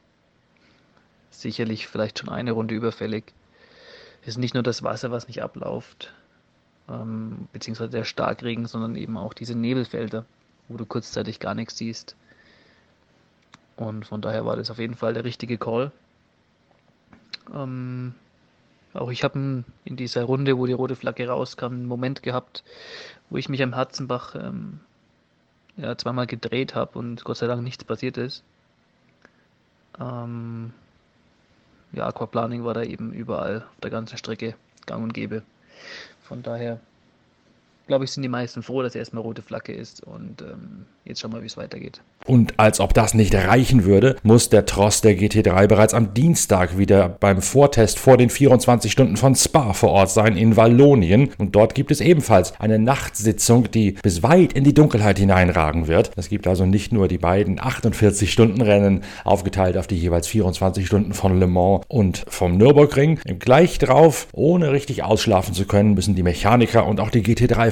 sicherlich 1.31 1.87
vielleicht 1.87 2.19
schon 2.19 2.29
eine 2.29 2.53
Runde 2.53 2.75
überfällig. 2.75 3.33
Es 4.23 4.29
ist 4.29 4.39
nicht 4.39 4.55
nur 4.55 4.63
das 4.63 4.83
Wasser, 4.83 5.11
was 5.11 5.29
nicht 5.29 5.43
abläuft, 5.43 6.13
ähm, 6.89 7.49
beziehungsweise 7.53 7.91
der 7.91 8.05
Starkregen, 8.05 8.67
sondern 8.67 8.97
eben 8.97 9.17
auch 9.17 9.33
diese 9.33 9.55
Nebelfelder, 9.55 10.25
wo 10.69 10.77
du 10.77 10.85
kurzzeitig 10.85 11.41
gar 11.41 11.55
nichts 11.55 11.77
siehst. 11.79 12.17
Und 13.77 14.07
von 14.07 14.21
daher 14.21 14.45
war 14.45 14.57
das 14.57 14.71
auf 14.71 14.79
jeden 14.79 14.95
Fall 14.95 15.15
der 15.15 15.25
richtige 15.25 15.57
Call. 15.57 15.91
Ähm, 17.55 18.15
auch 18.93 19.11
ich 19.11 19.25
habe 19.25 19.65
in 19.85 19.97
dieser 19.97 20.25
Runde, 20.25 20.59
wo 20.59 20.67
die 20.67 20.73
rote 20.73 20.97
Flagge 20.97 21.29
rauskam, 21.29 21.67
einen 21.67 21.87
Moment 21.87 22.23
gehabt, 22.23 22.65
wo 23.31 23.37
ich 23.37 23.49
mich 23.49 23.63
am 23.63 23.75
Herzenbach 23.75 24.35
ähm, 24.35 24.81
ja, 25.77 25.97
zweimal 25.97 26.27
gedreht 26.27 26.75
habe 26.75 26.99
und 26.99 27.25
Gott 27.25 27.39
sei 27.39 27.47
Dank 27.47 27.63
nichts 27.63 27.85
passiert 27.85 28.19
ist. 28.19 28.43
Ähm, 29.99 30.73
ja, 31.93 32.07
Aquaplaning 32.07 32.65
war 32.65 32.75
da 32.75 32.83
eben 32.83 33.13
überall 33.13 33.63
auf 33.71 33.81
der 33.83 33.91
ganzen 33.91 34.17
Strecke 34.17 34.55
gang 34.87 35.03
und 35.03 35.15
gäbe. 35.15 35.43
Von 36.23 36.43
daher 36.43 36.81
glaube 37.91 38.05
ich, 38.05 38.13
sind 38.13 38.23
die 38.23 38.29
meisten 38.29 38.63
froh, 38.63 38.83
dass 38.83 38.95
erstmal 38.95 39.25
rote 39.25 39.43
Flagge 39.43 39.73
ist 39.73 40.05
und 40.05 40.43
ähm, 40.43 40.87
jetzt 41.05 41.21
schauen 41.21 41.33
wir, 41.33 41.43
wie 41.43 41.47
es 41.47 41.57
weitergeht. 41.57 42.01
Und 42.25 42.61
als 42.61 42.79
ob 42.79 42.95
das 42.95 43.15
nicht 43.15 43.35
reichen 43.35 43.85
würde, 43.85 44.15
muss 44.23 44.49
der 44.49 44.65
Tross 44.65 45.01
der 45.01 45.19
GT3 45.19 45.67
bereits 45.67 45.93
am 45.93 46.15
Dienstag 46.15 46.79
wieder 46.79 47.09
beim 47.09 47.43
Vortest 47.43 47.99
vor 47.99 48.17
den 48.17 48.31
24 48.31 48.93
Stunden 48.93 49.17
von 49.17 49.35
Spa 49.35 49.73
vor 49.73 49.91
Ort 49.91 50.11
sein 50.11 50.37
in 50.37 50.57
Wallonien. 50.57 51.31
Und 51.39 51.57
dort 51.57 51.75
gibt 51.75 51.91
es 51.91 52.01
ebenfalls 52.01 52.61
eine 52.61 52.79
Nachtsitzung, 52.79 53.71
die 53.73 53.93
bis 53.93 54.23
weit 54.23 54.53
in 54.53 54.63
die 54.63 54.75
Dunkelheit 54.75 55.19
hineinragen 55.19 55.89
wird. 55.89 56.13
Es 56.15 56.29
gibt 56.29 56.47
also 56.47 56.67
nicht 56.67 56.93
nur 56.93 57.09
die 57.09 57.19
beiden 57.19 57.59
48-Stunden-Rennen 57.59 59.03
aufgeteilt 59.25 59.77
auf 59.77 59.89
die 59.89 59.99
jeweils 59.99 60.29
24 60.29 60.87
Stunden 60.87 61.13
von 61.13 61.41
Le 61.41 61.49
Mans 61.49 61.85
und 61.89 62.23
vom 62.29 62.57
Nürburgring. 62.57 63.19
Gleich 63.41 63.79
drauf, 63.79 64.29
ohne 64.33 64.71
richtig 64.71 65.03
ausschlafen 65.03 65.55
zu 65.55 65.65
können, 65.65 65.95
müssen 65.95 66.15
die 66.15 66.23
Mechaniker 66.23 66.87
und 66.87 67.01
auch 67.01 67.11
die 67.11 67.25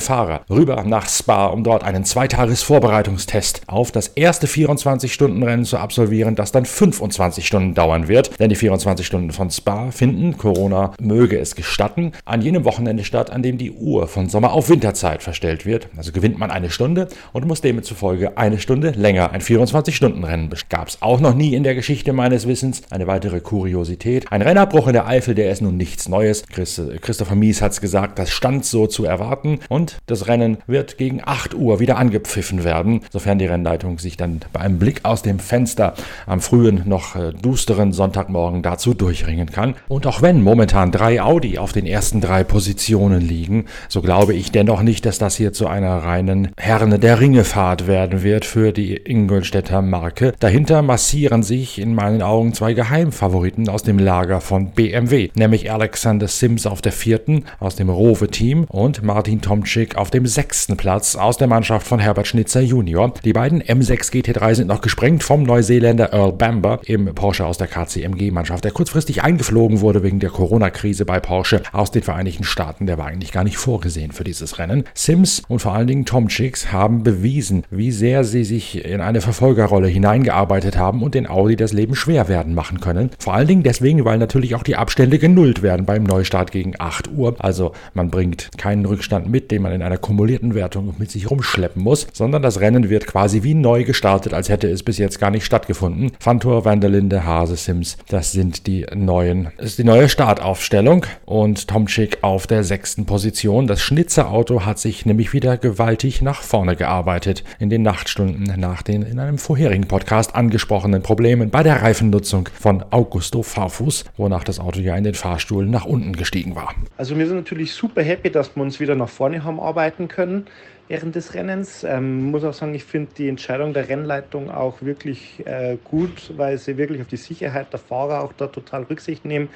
GT3-Fahrer 0.08 0.40
rüber 0.50 0.84
nach 0.84 1.08
Spa, 1.08 1.46
um 1.46 1.64
dort 1.64 1.84
einen 1.84 2.04
Zweitages-Vorbereitungstest 2.04 3.62
auf 3.66 3.92
das 3.92 4.08
erste 4.08 4.38
erste 4.38 4.46
24-Stunden-Rennen 4.46 5.64
zu 5.64 5.78
absolvieren, 5.78 6.34
das 6.34 6.52
dann 6.52 6.64
25 6.64 7.46
Stunden 7.46 7.74
dauern 7.74 8.08
wird. 8.08 8.38
Denn 8.38 8.50
die 8.50 8.56
24 8.56 9.06
Stunden 9.06 9.32
von 9.32 9.50
Spa 9.50 9.90
finden, 9.90 10.36
Corona 10.36 10.92
möge 11.00 11.38
es 11.38 11.54
gestatten, 11.54 12.12
an 12.24 12.42
jenem 12.42 12.64
Wochenende 12.64 13.04
statt, 13.04 13.30
an 13.30 13.42
dem 13.42 13.58
die 13.58 13.72
Uhr 13.72 14.06
von 14.06 14.28
Sommer 14.28 14.52
auf 14.52 14.68
Winterzeit 14.68 15.22
verstellt 15.22 15.66
wird. 15.66 15.88
Also 15.96 16.12
gewinnt 16.12 16.38
man 16.38 16.50
eine 16.50 16.70
Stunde 16.70 17.08
und 17.32 17.46
muss 17.46 17.60
demzufolge 17.60 18.36
eine 18.38 18.58
Stunde 18.58 18.90
länger 18.90 19.32
ein 19.32 19.40
24-Stunden-Rennen. 19.40 20.50
Gab 20.68 20.88
es 20.88 21.02
auch 21.02 21.20
noch 21.20 21.34
nie 21.34 21.54
in 21.54 21.62
der 21.62 21.74
Geschichte 21.74 22.12
meines 22.12 22.46
Wissens. 22.46 22.82
Eine 22.90 23.06
weitere 23.06 23.40
Kuriosität. 23.40 24.30
Ein 24.30 24.42
Rennabbruch 24.42 24.86
in 24.86 24.92
der 24.92 25.06
Eifel, 25.06 25.34
der 25.34 25.50
ist 25.50 25.62
nun 25.62 25.76
nichts 25.76 26.08
Neues. 26.08 26.44
Christopher 26.46 27.34
Mies 27.34 27.60
hat 27.62 27.72
es 27.72 27.80
gesagt, 27.80 28.18
das 28.18 28.30
stand 28.30 28.64
so 28.64 28.86
zu 28.86 29.04
erwarten 29.04 29.58
und 29.68 29.97
das 30.06 30.26
Rennen 30.26 30.58
wird 30.66 30.98
gegen 30.98 31.20
8 31.24 31.54
Uhr 31.54 31.80
wieder 31.80 31.96
angepfiffen 31.98 32.64
werden, 32.64 33.00
sofern 33.10 33.38
die 33.38 33.46
Rennleitung 33.46 33.98
sich 33.98 34.16
dann 34.16 34.40
bei 34.52 34.60
einem 34.60 34.78
Blick 34.78 35.00
aus 35.04 35.22
dem 35.22 35.38
Fenster 35.38 35.94
am 36.26 36.40
frühen, 36.40 36.82
noch 36.86 37.16
äh, 37.16 37.32
dusteren 37.32 37.92
Sonntagmorgen 37.92 38.62
dazu 38.62 38.94
durchringen 38.94 39.50
kann. 39.50 39.74
Und 39.88 40.06
auch 40.06 40.22
wenn 40.22 40.42
momentan 40.42 40.92
drei 40.92 41.22
Audi 41.22 41.58
auf 41.58 41.72
den 41.72 41.86
ersten 41.86 42.20
drei 42.20 42.44
Positionen 42.44 43.20
liegen, 43.20 43.66
so 43.88 44.02
glaube 44.02 44.34
ich 44.34 44.50
dennoch 44.50 44.82
nicht, 44.82 45.06
dass 45.06 45.18
das 45.18 45.36
hier 45.36 45.52
zu 45.52 45.66
einer 45.66 45.98
reinen 45.98 46.52
Herne 46.56 46.98
der 46.98 47.20
Ringefahrt 47.20 47.86
werden 47.86 48.22
wird 48.22 48.44
für 48.44 48.72
die 48.72 48.96
Ingolstädter 48.96 49.82
Marke. 49.82 50.32
Dahinter 50.38 50.82
massieren 50.82 51.42
sich 51.42 51.78
in 51.78 51.94
meinen 51.94 52.22
Augen 52.22 52.54
zwei 52.54 52.72
Geheimfavoriten 52.72 53.68
aus 53.68 53.82
dem 53.82 53.98
Lager 53.98 54.40
von 54.40 54.70
BMW, 54.70 55.30
nämlich 55.34 55.70
Alexander 55.70 56.28
Sims 56.28 56.66
auf 56.66 56.80
der 56.80 56.92
vierten 56.92 57.44
aus 57.60 57.76
dem 57.76 57.90
Rowe-Team 57.90 58.64
und 58.64 59.02
Martin 59.02 59.40
Tomczyk 59.40 59.87
Tomczyk 59.88 59.96
auf 59.96 60.10
dem 60.10 60.26
sechsten 60.26 60.76
Platz 60.76 61.16
aus 61.16 61.36
der 61.36 61.46
Mannschaft 61.46 61.86
von 61.86 61.98
Herbert 61.98 62.26
Schnitzer 62.26 62.60
Junior. 62.60 63.14
Die 63.24 63.32
beiden 63.32 63.62
M6 63.62 64.12
GT3 64.12 64.54
sind 64.54 64.68
noch 64.68 64.80
gesprengt 64.80 65.22
vom 65.22 65.42
Neuseeländer 65.42 66.12
Earl 66.12 66.32
Bamber 66.32 66.80
im 66.84 67.06
Porsche 67.14 67.46
aus 67.46 67.58
der 67.58 67.66
KCMG-Mannschaft, 67.68 68.64
der 68.64 68.72
kurzfristig 68.72 69.22
eingeflogen 69.22 69.80
wurde 69.80 70.02
wegen 70.02 70.20
der 70.20 70.30
Corona-Krise 70.30 71.04
bei 71.04 71.20
Porsche 71.20 71.62
aus 71.72 71.90
den 71.90 72.02
Vereinigten 72.02 72.44
Staaten. 72.44 72.86
Der 72.86 72.98
war 72.98 73.06
eigentlich 73.06 73.32
gar 73.32 73.44
nicht 73.44 73.56
vorgesehen 73.56 74.12
für 74.12 74.24
dieses 74.24 74.58
Rennen. 74.58 74.84
Sims 74.94 75.42
und 75.48 75.60
vor 75.60 75.74
allen 75.74 75.86
Dingen 75.86 76.04
Tomczyks 76.04 76.72
haben 76.72 77.02
bewiesen, 77.02 77.64
wie 77.70 77.90
sehr 77.90 78.24
sie 78.24 78.44
sich 78.44 78.84
in 78.84 79.00
eine 79.00 79.20
Verfolgerrolle 79.20 79.88
hineingearbeitet 79.88 80.76
haben 80.76 81.02
und 81.02 81.14
den 81.14 81.28
Audi 81.28 81.56
das 81.56 81.72
Leben 81.72 81.94
schwer 81.94 82.28
werden 82.28 82.54
machen 82.54 82.80
können. 82.80 83.10
Vor 83.18 83.34
allen 83.34 83.48
Dingen 83.48 83.62
deswegen, 83.62 84.04
weil 84.04 84.18
natürlich 84.18 84.54
auch 84.54 84.62
die 84.62 84.76
Abstände 84.76 85.18
genullt 85.18 85.62
werden 85.62 85.86
beim 85.86 86.04
Neustart 86.04 86.52
gegen 86.52 86.74
8 86.78 87.08
Uhr. 87.08 87.36
Also 87.38 87.72
man 87.94 88.10
bringt 88.10 88.50
keinen 88.56 88.84
Rückstand 88.84 89.28
mit, 89.30 89.50
den 89.50 89.62
man 89.62 89.67
in 89.72 89.82
einer 89.82 89.98
kumulierten 89.98 90.54
Wertung 90.54 90.94
mit 90.98 91.10
sich 91.10 91.30
rumschleppen 91.30 91.82
muss, 91.82 92.06
sondern 92.12 92.42
das 92.42 92.60
Rennen 92.60 92.88
wird 92.90 93.06
quasi 93.06 93.42
wie 93.42 93.54
neu 93.54 93.84
gestartet, 93.84 94.34
als 94.34 94.48
hätte 94.48 94.68
es 94.68 94.82
bis 94.82 94.98
jetzt 94.98 95.18
gar 95.18 95.30
nicht 95.30 95.44
stattgefunden. 95.44 96.12
Fantor, 96.20 96.64
Vanderlinde, 96.64 97.24
Hase, 97.24 97.56
Sims, 97.56 97.96
das 98.08 98.32
sind 98.32 98.66
die 98.66 98.86
neuen, 98.94 99.48
das 99.56 99.66
ist 99.66 99.78
die 99.78 99.84
neue 99.84 100.08
Startaufstellung 100.08 101.06
und 101.24 101.68
Tomczyk 101.68 102.18
auf 102.22 102.46
der 102.46 102.64
sechsten 102.64 103.06
Position. 103.06 103.66
Das 103.66 103.80
Schnitzerauto 103.80 104.64
hat 104.64 104.78
sich 104.78 105.06
nämlich 105.06 105.32
wieder 105.32 105.56
gewaltig 105.56 106.22
nach 106.22 106.42
vorne 106.42 106.76
gearbeitet 106.76 107.44
in 107.58 107.70
den 107.70 107.82
Nachtstunden 107.82 108.44
nach 108.58 108.82
den 108.82 109.02
in 109.02 109.18
einem 109.18 109.38
vorherigen 109.38 109.86
Podcast 109.86 110.34
angesprochenen 110.34 111.02
Problemen 111.02 111.50
bei 111.50 111.62
der 111.62 111.82
Reifennutzung 111.82 112.48
von 112.58 112.84
Augusto 112.90 113.42
Farfus, 113.42 114.04
wonach 114.16 114.44
das 114.44 114.60
Auto 114.60 114.80
ja 114.80 114.96
in 114.96 115.04
den 115.04 115.14
Fahrstuhl 115.14 115.66
nach 115.66 115.84
unten 115.84 116.12
gestiegen 116.14 116.54
war. 116.54 116.74
Also 116.96 117.16
wir 117.16 117.26
sind 117.26 117.36
natürlich 117.36 117.72
super 117.72 118.02
happy, 118.02 118.30
dass 118.30 118.54
wir 118.56 118.62
uns 118.62 118.80
wieder 118.80 118.94
nach 118.94 119.08
vorne 119.08 119.44
haben 119.44 119.57
arbeiten 119.60 120.08
können 120.08 120.46
während 120.88 121.14
des 121.14 121.34
Rennens. 121.34 121.84
Ähm, 121.84 122.30
muss 122.30 122.44
auch 122.44 122.54
sagen, 122.54 122.74
ich 122.74 122.84
finde 122.84 123.12
die 123.16 123.28
Entscheidung 123.28 123.72
der 123.72 123.88
Rennleitung 123.88 124.50
auch 124.50 124.82
wirklich 124.82 125.46
äh, 125.46 125.76
gut, 125.84 126.32
weil 126.36 126.58
sie 126.58 126.76
wirklich 126.76 127.00
auf 127.00 127.08
die 127.08 127.16
Sicherheit 127.16 127.72
der 127.72 127.80
Fahrer 127.80 128.22
auch 128.22 128.32
da 128.32 128.46
total 128.46 128.84
Rücksicht 128.84 129.24
nehmen 129.24 129.48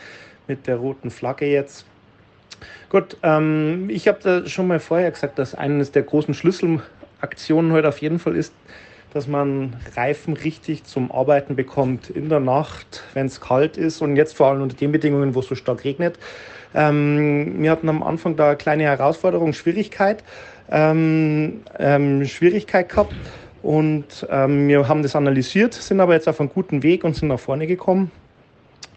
mit 0.47 0.67
der 0.67 0.77
roten 0.77 1.11
Flagge 1.11 1.47
jetzt. 1.47 1.87
Gut, 2.91 3.17
ähm, 3.23 3.88
ich 3.88 4.07
habe 4.09 4.19
da 4.23 4.47
schon 4.47 4.67
mal 4.67 4.79
vorher 4.79 5.11
gesagt, 5.11 5.38
dass 5.38 5.55
eines 5.55 5.93
der 5.93 6.03
großen 6.03 6.35
Schlüsselaktionen 6.35 7.73
heute 7.73 7.88
auf 7.88 7.99
jeden 7.99 8.19
Fall 8.19 8.37
ist, 8.37 8.53
dass 9.12 9.27
man 9.27 9.77
Reifen 9.95 10.35
richtig 10.35 10.85
zum 10.85 11.12
Arbeiten 11.12 11.57
bekommt 11.57 12.11
in 12.11 12.29
der 12.29 12.41
Nacht, 12.41 13.03
wenn 13.15 13.27
es 13.27 13.41
kalt 13.41 13.77
ist 13.77 14.01
und 14.01 14.17
jetzt 14.17 14.37
vor 14.37 14.49
allem 14.49 14.62
unter 14.62 14.77
den 14.77 14.93
Bedingungen, 14.93 15.35
wo 15.35 15.41
es 15.41 15.47
so 15.47 15.55
stark 15.55 15.85
regnet. 15.85 16.19
Ähm, 16.75 17.63
wir 17.63 17.71
hatten 17.71 17.89
am 17.89 18.03
Anfang 18.03 18.37
da 18.37 18.49
eine 18.49 18.57
kleine 18.57 18.85
Herausforderung, 18.85 19.53
Schwierigkeit, 19.53 20.23
ähm, 20.71 21.61
ähm, 21.79 22.25
Schwierigkeit 22.25 22.89
gehabt 22.89 23.15
und 23.63 24.27
ähm, 24.31 24.69
wir 24.69 24.89
haben 24.89 25.03
das 25.03 25.15
analysiert, 25.15 25.75
sind 25.75 26.01
aber 26.01 26.15
jetzt 26.15 26.29
auf 26.29 26.41
einem 26.41 26.49
guten 26.49 26.83
Weg 26.83 27.05
und 27.05 27.15
sind 27.15 27.29
nach 27.29 27.41
vorne 27.41 27.67
gekommen. 27.67 28.11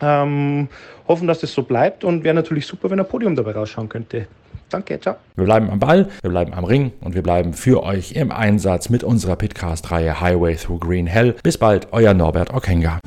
Ähm, 0.02 0.68
hoffen, 1.08 1.28
dass 1.28 1.40
das 1.40 1.54
so 1.54 1.64
bleibt 1.64 2.04
und 2.04 2.24
wäre 2.24 2.36
natürlich 2.36 2.66
super, 2.66 2.90
wenn 2.90 3.00
ein 3.00 3.08
Podium 3.08 3.36
dabei 3.36 3.52
rausschauen 3.52 3.88
könnte. 3.88 4.28
Danke, 4.70 5.00
ciao. 5.00 5.16
Wir 5.36 5.46
bleiben 5.46 5.70
am 5.70 5.80
Ball, 5.80 6.10
wir 6.22 6.32
bleiben 6.32 6.54
am 6.54 6.66
Ring 6.66 6.92
und 7.02 7.16
wir 7.16 7.22
bleiben 7.22 7.54
für 7.54 7.84
euch 7.84 8.14
im 8.14 8.32
Einsatz 8.32 8.90
mit 8.90 9.04
unserer 9.04 9.36
Pitcast-Reihe 9.36 10.20
Highway 10.20 10.56
Through 10.56 10.80
Green 10.80 11.08
Hell. 11.08 11.36
Bis 11.44 11.58
bald, 11.58 11.88
euer 11.92 12.14
Norbert 12.14 12.54
Okenga. 12.54 13.00